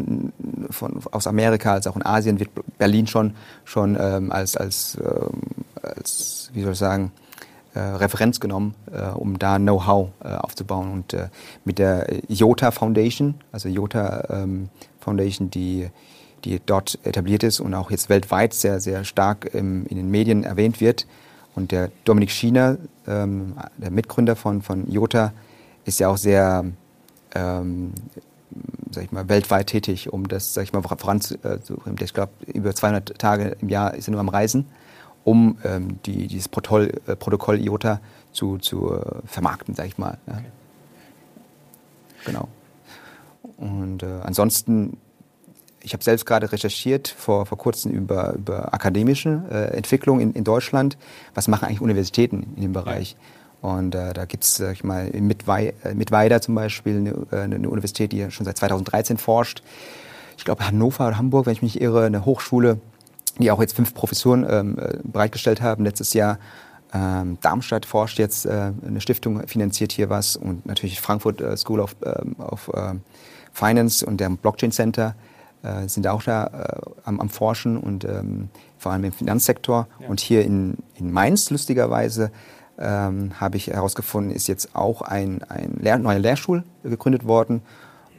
von, 0.71 1.01
aus 1.11 1.27
Amerika, 1.27 1.73
als 1.73 1.87
auch 1.87 1.97
in 1.97 2.05
Asien 2.05 2.39
wird 2.39 2.51
Berlin 2.79 3.07
schon, 3.07 3.35
schon 3.65 3.97
ähm, 3.99 4.31
als, 4.31 4.57
als, 4.57 4.99
ähm, 5.01 5.41
als, 5.83 6.51
wie 6.53 6.63
soll 6.63 6.73
ich 6.73 6.79
sagen, 6.79 7.13
Referenz 7.79 8.41
genommen, 8.41 8.75
äh, 8.93 9.09
um 9.09 9.39
da 9.39 9.59
Know-how 9.59 10.11
äh, 10.23 10.29
aufzubauen. 10.29 10.93
Und 10.93 11.15
äh, 11.15 11.29
mit 11.65 11.79
der 11.79 12.07
IOTA 12.29 12.71
Foundation, 12.71 13.35
also 13.53 13.69
IOTA 13.69 14.27
ähm, 14.31 14.69
Foundation, 15.01 15.51
die, 15.51 15.89
die 16.45 16.61
dort 16.65 16.99
etabliert 17.05 17.43
ist 17.43 17.61
und 17.61 17.75
auch 17.75 17.91
jetzt 17.91 18.09
weltweit 18.09 18.55
sehr, 18.55 18.81
sehr 18.81 19.05
stark 19.05 19.51
im, 19.55 19.87
in 19.87 19.97
den 19.97 20.11
Medien 20.11 20.45
erwähnt 20.45 20.81
wird. 20.81 21.07
Und 21.55 21.73
der 21.73 21.91
Dominik 22.05 22.31
Schiener, 22.31 22.77
ähm, 23.07 23.55
der 23.79 23.91
Mitgründer 23.91 24.37
von, 24.37 24.63
von 24.63 24.87
IOTA, 24.89 25.33
ist 25.85 26.01
ja 26.01 26.09
auch 26.09 26.19
sehr 26.19 26.65
ähm, 27.35 27.93
sag 28.91 29.05
ich 29.05 29.13
mal, 29.13 29.29
weltweit 29.29 29.69
tätig, 29.69 30.13
um 30.13 30.29
das 30.29 30.55
sag 30.55 30.65
ich 30.65 30.73
mal, 30.73 30.83
voranzubringen. 30.83 31.99
Ich 32.01 32.15
glaube, 32.15 32.33
über 32.47 32.75
200 32.75 33.19
Tage 33.19 33.57
im 33.61 33.69
Jahr 33.69 33.95
ist 33.95 34.09
er 34.09 34.13
nur 34.13 34.21
am 34.21 34.29
Reisen 34.29 34.67
um 35.27 35.59
ähm, 35.65 35.99
die, 36.07 36.29
dieses 36.29 36.49
Protokoll, 36.49 36.93
äh, 37.09 37.17
Protokoll 37.17 37.61
IOTA 37.61 38.01
zu, 38.33 38.59
zu 38.59 38.95
äh, 38.95 39.27
vermarkten, 39.27 39.75
sage 39.75 39.89
ich 39.89 39.99
mal. 39.99 40.19
Ja. 40.29 40.35
Okay. 40.35 40.45
Genau. 42.27 42.49
Und 43.57 44.05
äh, 44.05 44.21
ansonsten, 44.23 44.99
ich 45.83 45.95
habe 45.95 46.05
selbst 46.05 46.27
gerade 46.27 46.53
recherchiert 46.53 47.09
vor, 47.09 47.45
vor 47.45 47.59
kurzem 47.59 47.91
über, 47.91 48.35
über 48.35 48.73
akademische 48.73 49.43
äh, 49.51 49.77
Entwicklung 49.77 50.21
in, 50.21 50.33
in 50.33 50.45
Deutschland. 50.45 50.97
Was 51.35 51.49
machen 51.49 51.67
eigentlich 51.67 51.81
Universitäten 51.81 52.53
in 52.55 52.63
dem 52.63 52.73
Bereich? 52.73 53.17
Ja. 53.63 53.69
Und 53.69 53.97
äh, 53.97 54.13
da 54.13 54.27
gibt 54.27 54.45
es, 54.45 54.57
sag 54.57 54.75
ich 54.75 54.85
mal, 54.85 55.09
in 55.09 55.27
Mittwei 55.27 55.75
äh, 55.83 55.95
Mittweida 55.95 56.41
zum 56.41 56.55
Beispiel 56.55 56.99
eine, 56.99 57.27
äh, 57.33 57.43
eine 57.43 57.69
Universität, 57.69 58.13
die 58.13 58.31
schon 58.31 58.47
seit 58.47 58.59
2013 58.59 59.17
forscht. 59.17 59.65
Ich 60.39 60.45
glaube, 60.45 60.65
Hannover 60.65 61.09
oder 61.09 61.19
Hamburg, 61.19 61.47
wenn 61.47 61.53
ich 61.53 61.63
mich 61.63 61.81
irre, 61.81 62.05
eine 62.05 62.25
Hochschule, 62.25 62.79
die 63.43 63.51
auch 63.51 63.61
jetzt 63.61 63.77
fünf 63.77 63.95
Professuren 63.95 64.47
ähm, 64.49 64.79
äh, 64.79 64.99
bereitgestellt 65.03 65.61
haben 65.61 65.85
letztes 65.85 66.15
Jahr. 66.15 66.39
Ähm, 66.93 67.39
Darmstadt 67.41 67.85
forscht 67.85 68.19
jetzt, 68.19 68.47
äh, 68.47 68.73
eine 68.87 69.01
Stiftung 69.01 69.47
finanziert 69.47 69.93
hier 69.93 70.09
was 70.09 70.37
und 70.37 70.67
natürlich 70.67 71.01
Frankfurt 71.01 71.41
äh, 71.41 71.57
School 71.57 71.81
of, 71.81 71.97
ähm, 72.05 72.37
of 72.39 72.69
äh, 72.73 72.95
Finance 73.53 74.05
und 74.05 74.21
der 74.21 74.31
Blockchain 74.31 74.73
Center 74.73 75.15
äh, 75.63 75.89
sind 75.89 76.07
auch 76.07 76.23
da 76.23 76.47
äh, 76.47 76.91
am, 77.05 77.21
am, 77.21 77.29
Forschen 77.29 77.77
und 77.77 78.05
ähm, 78.05 78.51
vor 78.79 78.93
allem 78.93 79.05
im 79.05 79.13
Finanzsektor. 79.13 79.89
Ja. 79.99 80.09
Und 80.09 80.21
hier 80.21 80.45
in, 80.45 80.77
in 80.95 81.13
Mainz, 81.13 81.51
lustigerweise, 81.51 82.31
ähm, 82.79 83.41
habe 83.41 83.57
ich 83.57 83.69
herausgefunden, 83.69 84.31
ist 84.31 84.49
jetzt 84.49 84.75
auch 84.77 85.03
ein, 85.03 85.43
ein 85.49 85.79
Lehr 85.81 85.99
neuer 85.99 86.19
Lehrstuhl 86.19 86.63
gegründet 86.83 87.27
worden 87.27 87.63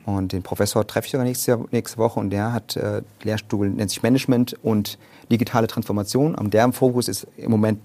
und 0.08 0.32
den 0.32 0.42
Professor 0.42 0.88
treffe 0.88 1.08
ich 1.08 1.12
sogar 1.12 1.26
nächste, 1.26 1.66
nächste 1.72 1.98
Woche 1.98 2.18
und 2.18 2.30
der 2.30 2.54
hat 2.54 2.78
äh, 2.78 3.02
Lehrstuhl, 3.24 3.70
nennt 3.70 3.90
sich 3.90 4.02
Management 4.04 4.56
und 4.64 4.98
digitale 5.30 5.68
Transformation. 5.68 6.34
Und 6.34 6.54
deren 6.54 6.72
Fokus 6.72 7.10
ist 7.10 7.28
im 7.36 7.52
Moment 7.52 7.82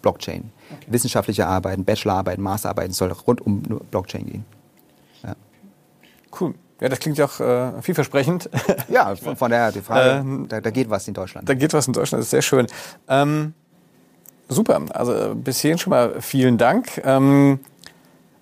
Blockchain. 0.00 0.50
Okay. 0.70 0.86
Wissenschaftliche 0.86 1.46
Arbeiten, 1.46 1.84
Bachelorarbeiten, 1.84 2.42
Masterarbeiten 2.42 2.94
soll 2.94 3.12
rund 3.12 3.42
um 3.42 3.60
Blockchain 3.60 4.24
gehen. 4.24 4.44
Ja. 5.22 5.34
Cool. 6.40 6.54
Ja, 6.80 6.88
das 6.88 7.00
klingt 7.00 7.18
ja 7.18 7.26
auch 7.26 7.38
äh, 7.38 7.82
vielversprechend. 7.82 8.48
Ja, 8.88 9.14
von, 9.14 9.36
von 9.36 9.50
daher 9.50 9.72
die 9.72 9.80
Frage, 9.82 10.20
ähm, 10.20 10.46
da, 10.48 10.62
da, 10.62 10.70
geht 10.70 10.88
was 10.88 11.06
in 11.06 11.12
Deutschland. 11.12 11.46
Da 11.50 11.52
geht 11.52 11.74
was 11.74 11.86
in 11.86 11.92
Deutschland, 11.92 12.20
das 12.20 12.28
ist 12.28 12.30
sehr 12.30 12.40
schön. 12.40 12.66
Ähm, 13.08 13.52
super, 14.48 14.80
also 14.94 15.34
bis 15.34 15.60
hierhin 15.60 15.76
schon 15.76 15.90
mal 15.90 16.18
vielen 16.22 16.56
Dank. 16.56 16.98
Ähm, 17.04 17.60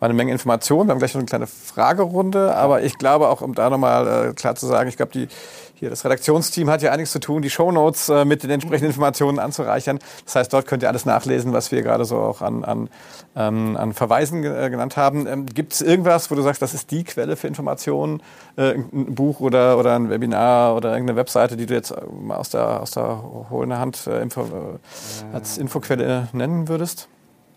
war 0.01 0.09
eine 0.09 0.15
Menge 0.15 0.33
Informationen. 0.33 0.89
Wir 0.89 0.93
haben 0.93 0.99
gleich 0.99 1.15
noch 1.15 1.21
eine 1.21 1.27
kleine 1.27 1.47
Fragerunde, 1.47 2.57
aber 2.57 2.83
ich 2.83 2.99
glaube 2.99 3.29
auch, 3.29 3.43
um 3.43 3.55
da 3.55 3.71
nochmal 3.71 4.31
äh, 4.31 4.33
klar 4.33 4.57
zu 4.57 4.67
sagen, 4.67 4.89
ich 4.89 4.97
glaube, 4.97 5.13
die 5.13 5.29
hier 5.75 5.89
das 5.89 6.05
Redaktionsteam 6.05 6.69
hat 6.69 6.83
ja 6.83 6.93
einiges 6.93 7.11
zu 7.11 7.21
tun, 7.21 7.41
die 7.41 7.49
Shownotes 7.49 8.11
äh, 8.11 8.25
mit 8.27 8.43
den 8.43 8.51
entsprechenden 8.51 8.91
Informationen 8.91 9.39
anzureichern. 9.39 9.99
Das 10.25 10.37
heißt, 10.37 10.53
dort 10.53 10.67
könnt 10.67 10.83
ihr 10.83 10.91
alles 10.91 11.07
nachlesen, 11.07 11.55
was 11.55 11.73
wir 11.73 11.83
gerade 11.83 12.05
so 12.05 12.19
auch 12.19 12.43
an, 12.43 12.65
an, 12.65 12.91
ähm, 13.35 13.79
an 13.79 13.95
Verweisen 13.95 14.45
äh, 14.45 14.69
genannt 14.69 14.99
haben. 14.99 15.27
Ähm, 15.27 15.47
Gibt 15.47 15.73
es 15.73 15.81
irgendwas, 15.81 16.31
wo 16.31 16.35
du 16.35 16.43
sagst, 16.43 16.61
das 16.61 16.75
ist 16.75 16.91
die 16.91 17.05
Quelle 17.05 17.35
für 17.37 17.47
Informationen, 17.47 18.23
äh, 18.57 18.75
ein 18.75 19.15
Buch 19.15 19.41
oder, 19.41 19.79
oder 19.79 19.97
ein 19.97 20.11
Webinar 20.11 20.77
oder 20.77 20.91
irgendeine 20.91 21.17
Webseite, 21.17 21.57
die 21.57 21.65
du 21.65 21.73
jetzt 21.73 21.93
äh, 21.93 22.01
mal 22.11 22.37
aus 22.37 22.51
der, 22.51 22.83
aus 22.83 22.91
der 22.91 23.49
hohlen 23.49 23.77
Hand 23.77 24.07
äh, 24.07 24.21
Info, 24.21 24.43
äh, 24.43 25.35
als 25.35 25.57
Infoquelle 25.57 26.29
nennen 26.33 26.69
würdest? 26.69 27.09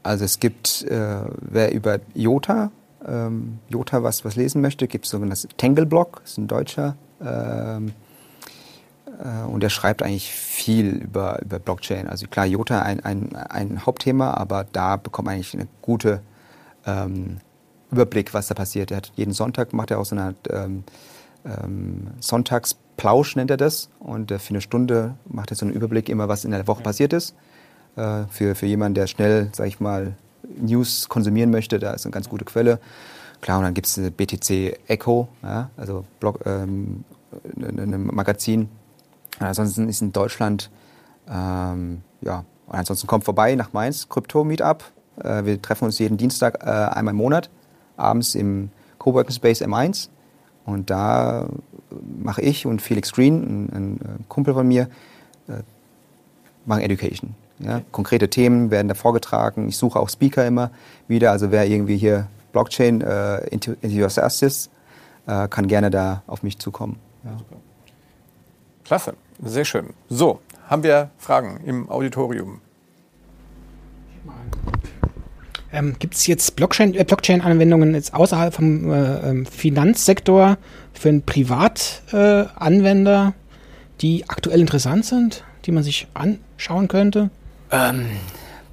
Also 0.03 0.25
es 0.25 0.39
gibt, 0.39 0.83
äh, 0.83 1.21
wer 1.39 1.73
über 1.73 1.99
Jota, 2.13 2.71
ähm, 3.07 3.59
Jota 3.69 4.03
was, 4.03 4.25
was 4.25 4.35
lesen 4.35 4.61
möchte, 4.61 4.87
gibt 4.87 5.05
es 5.05 5.11
sogenanntes 5.11 5.47
Tangle-Blog, 5.57 6.21
ist 6.25 6.37
ein 6.37 6.47
deutscher 6.47 6.95
ähm, 7.21 7.93
äh, 9.07 9.45
und 9.45 9.63
er 9.63 9.69
schreibt 9.69 10.03
eigentlich 10.03 10.31
viel 10.31 10.89
über, 10.89 11.41
über 11.41 11.59
Blockchain. 11.59 12.07
Also 12.07 12.27
klar, 12.27 12.45
Jota 12.45 12.81
ein, 12.81 12.99
ein, 13.03 13.35
ein 13.35 13.85
Hauptthema, 13.85 14.31
aber 14.31 14.65
da 14.71 14.97
bekommt 14.97 15.27
man 15.27 15.35
eigentlich 15.35 15.53
einen 15.53 15.69
guten 15.81 16.19
ähm, 16.85 17.37
Überblick, 17.91 18.33
was 18.33 18.47
da 18.47 18.55
passiert. 18.55 18.91
Er 18.91 18.97
hat 18.97 19.11
jeden 19.15 19.33
Sonntag 19.33 19.73
macht 19.73 19.91
er 19.91 19.99
auch 19.99 20.05
so 20.05 20.15
eine 20.15 20.35
ähm, 20.49 20.83
ähm, 21.45 22.07
Sonntagsplausch 22.19 23.35
nennt 23.35 23.51
er 23.51 23.57
das 23.57 23.89
und 23.99 24.31
äh, 24.31 24.39
für 24.39 24.51
eine 24.51 24.61
Stunde 24.61 25.15
macht 25.25 25.51
er 25.51 25.55
so 25.55 25.65
einen 25.65 25.75
Überblick 25.75 26.09
immer, 26.09 26.27
was 26.27 26.45
in 26.45 26.51
der 26.51 26.67
Woche 26.67 26.83
passiert 26.83 27.13
ist. 27.13 27.35
Äh, 27.95 28.23
für, 28.29 28.55
für 28.55 28.65
jemanden, 28.65 28.95
der 28.95 29.07
schnell, 29.07 29.49
sag 29.53 29.67
ich 29.67 29.79
mal, 29.79 30.15
News 30.57 31.09
konsumieren 31.09 31.51
möchte, 31.51 31.79
da 31.79 31.91
ist 31.91 32.05
eine 32.05 32.11
ganz 32.11 32.27
gute 32.27 32.45
Quelle. 32.45 32.79
Klar, 33.41 33.59
und 33.59 33.65
dann 33.65 33.73
gibt 33.73 33.87
es 33.87 33.99
BTC 34.11 34.79
Echo, 34.87 35.27
ja, 35.41 35.69
also 35.77 36.05
Blog, 36.19 36.39
ähm, 36.45 37.03
ein 37.57 38.05
Magazin, 38.07 38.69
ansonsten 39.39 39.89
ist 39.89 40.01
in 40.01 40.11
Deutschland, 40.11 40.69
ähm, 41.29 42.01
ja, 42.21 42.45
und 42.67 42.75
ansonsten 42.75 43.07
kommt 43.07 43.25
vorbei 43.25 43.55
nach 43.55 43.73
Mainz, 43.73 44.07
Krypto-Meetup. 44.09 44.83
Äh, 45.21 45.45
wir 45.45 45.61
treffen 45.61 45.85
uns 45.85 45.99
jeden 45.99 46.17
Dienstag 46.17 46.63
äh, 46.63 46.69
einmal 46.69 47.13
im 47.13 47.17
Monat, 47.17 47.49
abends 47.97 48.35
im 48.35 48.69
Coworking 48.97 49.33
Space 49.33 49.61
M1. 49.61 50.09
Und 50.65 50.89
da 50.89 51.47
mache 52.17 52.41
ich 52.41 52.65
und 52.65 52.81
Felix 52.81 53.11
Green, 53.11 53.43
ein, 53.43 53.69
ein 53.73 53.97
äh, 53.97 54.23
Kumpel 54.29 54.53
von 54.53 54.67
mir, 54.67 54.89
äh, 55.47 55.61
machen 56.65 56.81
Education. 56.81 57.35
Ja? 57.59 57.81
Konkrete 57.91 58.29
Themen 58.29 58.71
werden 58.71 58.87
da 58.87 58.93
vorgetragen. 58.93 59.67
Ich 59.67 59.77
suche 59.77 59.99
auch 59.99 60.09
Speaker 60.09 60.45
immer 60.45 60.71
wieder. 61.07 61.31
Also 61.31 61.51
wer 61.51 61.67
irgendwie 61.67 61.97
hier 61.97 62.27
Blockchain 62.51 63.01
äh, 63.01 63.59
your 63.83 64.05
Assist, 64.05 64.69
äh, 65.27 65.47
kann 65.47 65.67
gerne 65.67 65.89
da 65.89 66.23
auf 66.27 66.43
mich 66.43 66.59
zukommen. 66.59 66.97
Ja. 67.23 67.37
Klasse. 68.83 69.15
Sehr 69.43 69.65
schön. 69.65 69.93
So, 70.09 70.39
haben 70.67 70.83
wir 70.83 71.09
Fragen 71.17 71.59
im 71.65 71.89
Auditorium? 71.89 72.61
Ähm, 75.71 75.95
Gibt 75.97 76.13
es 76.13 76.27
jetzt 76.27 76.55
Blockchain, 76.55 76.93
äh, 76.93 77.03
Blockchain-Anwendungen 77.03 77.95
jetzt 77.95 78.13
außerhalb 78.13 78.53
vom 78.53 78.91
äh, 78.91 79.29
ähm, 79.29 79.47
Finanzsektor 79.47 80.57
für 80.93 81.09
einen 81.09 81.23
Privatanwender, 81.23 83.33
äh, 83.35 83.39
die 84.01 84.29
aktuell 84.29 84.61
interessant 84.61 85.05
sind, 85.05 85.43
die 85.65 85.71
man 85.71 85.83
sich 85.83 86.07
anschauen 86.13 86.87
könnte? 86.87 87.31
Ähm, 87.73 88.05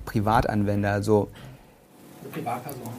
Privatanwender, 0.05 0.93
also. 0.93 1.29
Privatpersonen. 2.33 2.91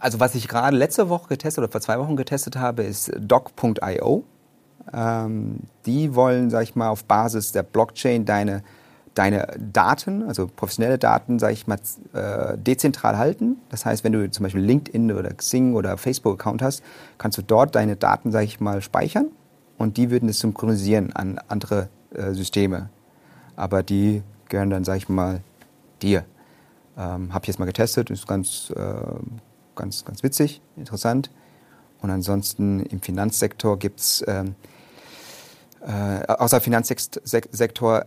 Also 0.00 0.18
was 0.18 0.34
ich 0.34 0.48
gerade 0.48 0.76
letzte 0.76 1.08
Woche 1.08 1.28
getestet 1.28 1.62
oder 1.62 1.70
vor 1.70 1.80
zwei 1.80 1.98
Wochen 1.98 2.16
getestet 2.16 2.56
habe, 2.56 2.82
ist 2.82 3.12
doc.io. 3.18 4.24
Ähm, 4.92 5.60
die 5.84 6.14
wollen, 6.14 6.50
sag 6.50 6.62
ich 6.62 6.74
mal, 6.74 6.88
auf 6.88 7.04
Basis 7.04 7.52
der 7.52 7.62
Blockchain 7.62 8.24
deine, 8.24 8.62
deine 9.14 9.48
Daten, 9.58 10.22
also 10.22 10.46
professionelle 10.46 10.98
Daten, 10.98 11.38
sag 11.38 11.52
ich 11.52 11.66
mal, 11.66 11.78
äh, 12.12 12.56
dezentral 12.56 13.18
halten. 13.18 13.56
Das 13.68 13.84
heißt, 13.84 14.04
wenn 14.04 14.12
du 14.12 14.30
zum 14.30 14.44
Beispiel 14.44 14.62
LinkedIn 14.62 15.12
oder 15.12 15.32
Xing 15.34 15.74
oder 15.74 15.98
Facebook-Account 15.98 16.62
hast, 16.62 16.82
kannst 17.18 17.36
du 17.38 17.42
dort 17.42 17.74
deine 17.74 17.96
Daten, 17.96 18.32
sag 18.32 18.44
ich 18.44 18.60
mal, 18.60 18.80
speichern 18.80 19.26
und 19.76 19.96
die 19.96 20.10
würden 20.10 20.28
es 20.28 20.38
synchronisieren 20.40 21.14
an 21.14 21.40
andere 21.48 21.88
äh, 22.14 22.32
Systeme. 22.32 22.90
Aber 23.56 23.82
die 23.82 24.22
gehören 24.48 24.70
dann, 24.70 24.84
sag 24.84 24.96
ich 24.96 25.08
mal, 25.08 25.42
dir. 26.02 26.24
Ähm, 26.96 27.32
Habe 27.32 27.44
ich 27.44 27.48
jetzt 27.48 27.58
mal 27.58 27.66
getestet, 27.66 28.10
ist 28.10 28.26
ganz, 28.26 28.72
äh, 28.74 28.94
ganz, 29.74 30.04
ganz 30.04 30.22
witzig, 30.22 30.60
interessant. 30.76 31.30
Und 32.00 32.10
ansonsten 32.10 32.80
im 32.80 33.00
Finanzsektor 33.00 33.78
gibt 33.78 34.00
es 34.00 34.24
ähm, 34.26 34.54
äh, 35.86 36.26
außer 36.26 36.60
Finanzsektor 36.60 38.06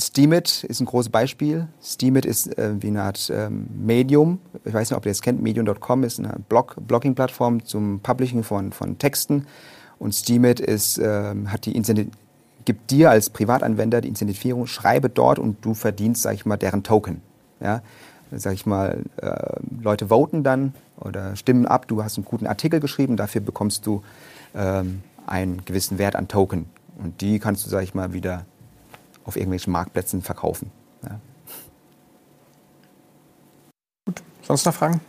Steemit 0.00 0.62
ist 0.64 0.80
ein 0.80 0.86
großes 0.86 1.10
Beispiel. 1.10 1.66
Steemit 1.82 2.24
ist 2.24 2.56
äh, 2.56 2.74
wie 2.80 2.86
eine 2.86 3.02
Art 3.02 3.30
ähm, 3.34 3.66
Medium. 3.74 4.38
Ich 4.64 4.72
weiß 4.72 4.90
nicht, 4.90 4.96
ob 4.96 5.04
ihr 5.06 5.10
das 5.10 5.22
kennt. 5.22 5.42
Medium.com 5.42 6.04
ist 6.04 6.20
eine 6.20 6.38
Blog 6.48 6.76
Blogging-Plattform 6.86 7.64
zum 7.64 7.98
Publishing 8.00 8.44
von, 8.44 8.72
von 8.72 8.98
Texten. 8.98 9.46
Und 9.98 10.14
Steemit 10.14 10.60
ist, 10.60 10.98
äh, 10.98 11.34
hat 11.46 11.66
die 11.66 11.74
Gibt 12.68 12.90
dir 12.90 13.08
als 13.08 13.30
Privatanwender 13.30 14.02
die 14.02 14.08
Incentivierung, 14.08 14.66
schreibe 14.66 15.08
dort 15.08 15.38
und 15.38 15.64
du 15.64 15.72
verdienst, 15.72 16.20
sag 16.20 16.34
ich 16.34 16.44
mal, 16.44 16.58
deren 16.58 16.82
Token. 16.82 17.22
Ja? 17.60 17.80
Sag 18.30 18.52
ich 18.52 18.66
mal, 18.66 19.04
äh, 19.16 19.58
Leute 19.80 20.08
voten 20.08 20.44
dann 20.44 20.74
oder 21.00 21.34
stimmen 21.34 21.64
ab, 21.64 21.88
du 21.88 22.04
hast 22.04 22.18
einen 22.18 22.26
guten 22.26 22.46
Artikel 22.46 22.78
geschrieben, 22.78 23.16
dafür 23.16 23.40
bekommst 23.40 23.86
du 23.86 24.02
ähm, 24.54 25.02
einen 25.26 25.64
gewissen 25.64 25.96
Wert 25.96 26.14
an 26.14 26.28
Token. 26.28 26.66
Und 26.98 27.22
die 27.22 27.38
kannst 27.38 27.64
du, 27.64 27.70
sag 27.70 27.84
ich 27.84 27.94
mal, 27.94 28.12
wieder 28.12 28.44
auf 29.24 29.36
irgendwelchen 29.36 29.72
Marktplätzen 29.72 30.20
verkaufen. 30.20 30.70
Ja. 31.04 31.20
Gut. 34.04 34.22
Sonst 34.42 34.66
noch 34.66 34.74
Fragen? 34.74 35.00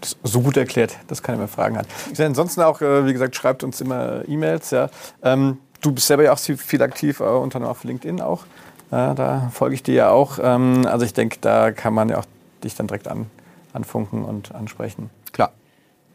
Das 0.00 0.16
so 0.22 0.40
gut 0.40 0.56
erklärt, 0.56 0.96
dass 1.08 1.22
keiner 1.22 1.38
mehr 1.38 1.48
Fragen 1.48 1.78
hat. 1.78 1.86
Ansonsten 2.18 2.62
auch, 2.62 2.80
äh, 2.80 3.06
wie 3.06 3.12
gesagt, 3.12 3.34
schreibt 3.36 3.64
uns 3.64 3.80
immer 3.80 4.22
E-Mails. 4.28 4.70
Ja. 4.70 4.88
Ähm, 5.22 5.58
du 5.80 5.92
bist 5.92 6.06
selber 6.06 6.24
ja 6.24 6.32
auch 6.32 6.38
viel 6.38 6.82
aktiv, 6.82 7.20
äh, 7.20 7.24
unter 7.24 7.56
anderem 7.56 7.70
auf 7.70 7.84
LinkedIn 7.84 8.20
auch. 8.20 8.44
da 8.90 9.50
folge 9.52 9.74
ich 9.74 9.82
dir 9.82 9.94
ja 9.94 10.10
auch. 10.10 10.38
Ähm, 10.40 10.86
also 10.86 11.04
ich 11.04 11.12
denke, 11.12 11.38
da 11.40 11.72
kann 11.72 11.92
man 11.92 12.08
ja 12.08 12.18
auch 12.18 12.24
dich 12.62 12.74
dann 12.74 12.86
direkt 12.86 13.08
an, 13.08 13.26
anfunken 13.72 14.24
und 14.24 14.54
ansprechen. 14.54 15.10
Klar. 15.32 15.52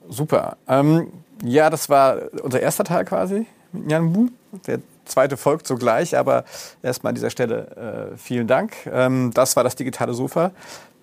Super. 0.10 0.58
Ähm, 0.68 1.12
ja, 1.44 1.70
das 1.70 1.90
war 1.90 2.18
unser 2.44 2.60
erster 2.60 2.84
Teil 2.84 3.06
quasi 3.06 3.46
mit 3.72 3.88
Nyanbu. 3.88 4.30
Der 4.68 4.80
zweite 5.06 5.38
folgt 5.38 5.68
sogleich, 5.68 6.18
aber 6.18 6.44
erstmal 6.82 7.12
an 7.12 7.16
dieser 7.16 7.30
Stelle 7.30 8.12
äh, 8.14 8.18
vielen 8.18 8.48
Dank. 8.48 8.74
Ähm, 8.92 9.32
das 9.34 9.56
war 9.56 9.64
das 9.64 9.76
digitale 9.76 10.14
Sofa 10.14 10.52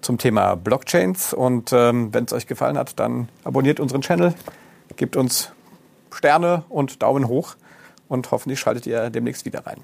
zum 0.01 0.19
Thema 0.19 0.55
Blockchains. 0.55 1.33
Und 1.33 1.73
ähm, 1.73 2.13
wenn 2.13 2.25
es 2.25 2.33
euch 2.33 2.47
gefallen 2.47 2.79
hat, 2.79 2.99
dann 2.99 3.29
abonniert 3.45 3.81
unseren 3.81 4.01
Channel, 4.01 4.35
gebt 4.97 5.17
uns 5.17 5.53
Sterne 6.13 6.65
und 6.69 7.03
Daumen 7.03 7.29
hoch 7.29 7.57
und 8.09 8.31
hoffentlich 8.31 8.59
schaltet 8.59 8.87
ihr 8.87 9.11
demnächst 9.11 9.45
wieder 9.45 9.67
rein. 9.67 9.83